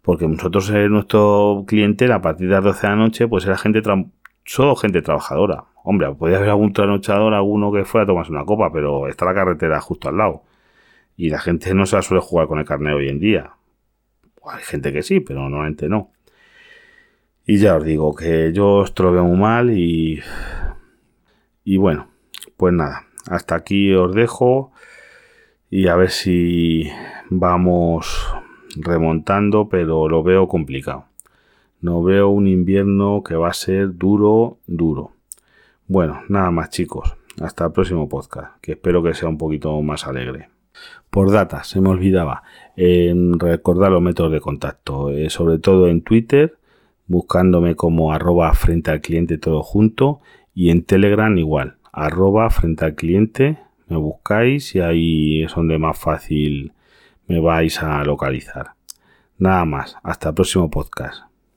Porque 0.06 0.28
nosotros, 0.28 0.70
en 0.70 0.92
nuestro 0.92 1.66
cliente, 1.66 2.12
a 2.14 2.22
partir 2.22 2.48
de 2.48 2.54
las 2.54 2.64
12 2.64 2.82
de 2.82 2.88
la 2.90 2.96
noche, 2.96 3.28
pues 3.28 3.44
era 3.46 3.58
gente, 3.58 3.82
solo 4.46 4.76
gente 4.76 5.02
trabajadora. 5.02 5.66
Hombre, 5.84 6.14
podía 6.14 6.38
haber 6.38 6.50
algún 6.50 6.74
trasnochador, 6.74 7.34
alguno 7.34 7.72
que 7.72 7.86
fuera 7.86 8.04
a 8.04 8.08
tomarse 8.08 8.32
una 8.32 8.46
copa, 8.46 8.72
pero 8.72 9.08
está 9.08 9.26
la 9.26 9.34
carretera 9.34 9.82
justo 9.82 10.08
al 10.08 10.18
lado. 10.18 10.44
Y 11.18 11.30
la 11.30 11.40
gente 11.40 11.74
no 11.74 11.88
se 11.88 11.96
la 11.96 12.04
suele 12.04 12.22
jugar 12.22 12.48
con 12.48 12.60
el 12.60 12.66
carnet 12.66 12.94
hoy 12.94 13.10
en 13.10 13.20
día. 13.20 13.54
hay 14.46 14.64
gente 14.64 14.94
que 14.94 15.02
sí, 15.02 15.22
pero 15.22 15.42
normalmente 15.42 15.90
no. 15.90 16.12
Y 17.48 17.58
ya 17.58 17.76
os 17.76 17.84
digo 17.84 18.14
que 18.14 18.54
yo 18.54 18.84
esto 18.84 19.12
lo 19.12 19.24
muy 19.24 19.38
mal 19.40 19.76
y. 19.76 20.22
Y 21.64 21.78
bueno, 21.78 22.10
pues 22.58 22.76
nada. 22.76 23.08
Hasta 23.28 23.56
aquí 23.56 23.92
os 23.94 24.14
dejo. 24.14 24.72
Y 25.72 25.88
a 25.88 25.96
ver 25.96 26.12
si 26.12 26.92
vamos 27.32 28.36
remontando, 28.76 29.70
pero 29.70 30.08
lo 30.08 30.24
veo 30.24 30.48
complicado. 30.48 31.06
No 31.82 32.04
veo 32.04 32.30
un 32.30 32.48
invierno 32.48 33.24
que 33.24 33.36
va 33.36 33.50
a 33.50 33.54
ser 33.54 33.96
duro, 33.98 34.58
duro 34.66 35.12
Bueno, 35.88 36.22
nada 36.30 36.52
más 36.52 36.70
chicos. 36.70 37.16
Hasta 37.42 37.66
el 37.66 37.74
próximo 37.74 38.08
podcast, 38.08 38.60
que 38.62 38.74
espero 38.74 39.04
que 39.04 39.14
sea 39.14 39.28
un 39.28 39.38
poquito 39.38 39.82
más 39.82 40.08
alegre. 40.08 40.50
Por 41.10 41.32
data, 41.32 41.64
se 41.64 41.82
me 41.82 41.90
olvidaba 41.90 42.44
recordar 42.78 43.92
los 43.92 44.02
métodos 44.02 44.32
de 44.32 44.42
contacto, 44.42 45.10
eh, 45.10 45.30
sobre 45.30 45.60
todo 45.60 45.88
en 45.88 46.02
Twitter, 46.02 46.58
buscándome 47.08 47.76
como 47.76 48.14
arroba 48.14 48.54
frente 48.54 48.92
al 48.92 49.02
cliente 49.02 49.38
todo 49.38 49.64
junto 49.64 50.22
y 50.54 50.70
en 50.70 50.84
Telegram 50.84 51.38
igual, 51.38 51.76
arroba 51.92 52.50
frente 52.50 52.86
al 52.86 52.96
cliente, 52.96 53.60
me 53.88 53.98
buscáis 53.98 54.76
y 54.76 54.80
ahí 54.80 55.44
es 55.44 55.54
donde 55.54 55.78
más 55.78 55.98
fácil 55.98 56.74
me 57.28 57.40
vais 57.40 57.82
a 57.82 58.04
localizar. 58.04 58.74
Nada 59.38 59.66
más, 59.66 59.98
hasta 60.04 60.30
el 60.30 60.36
próximo 60.36 60.70
podcast. 60.70 61.35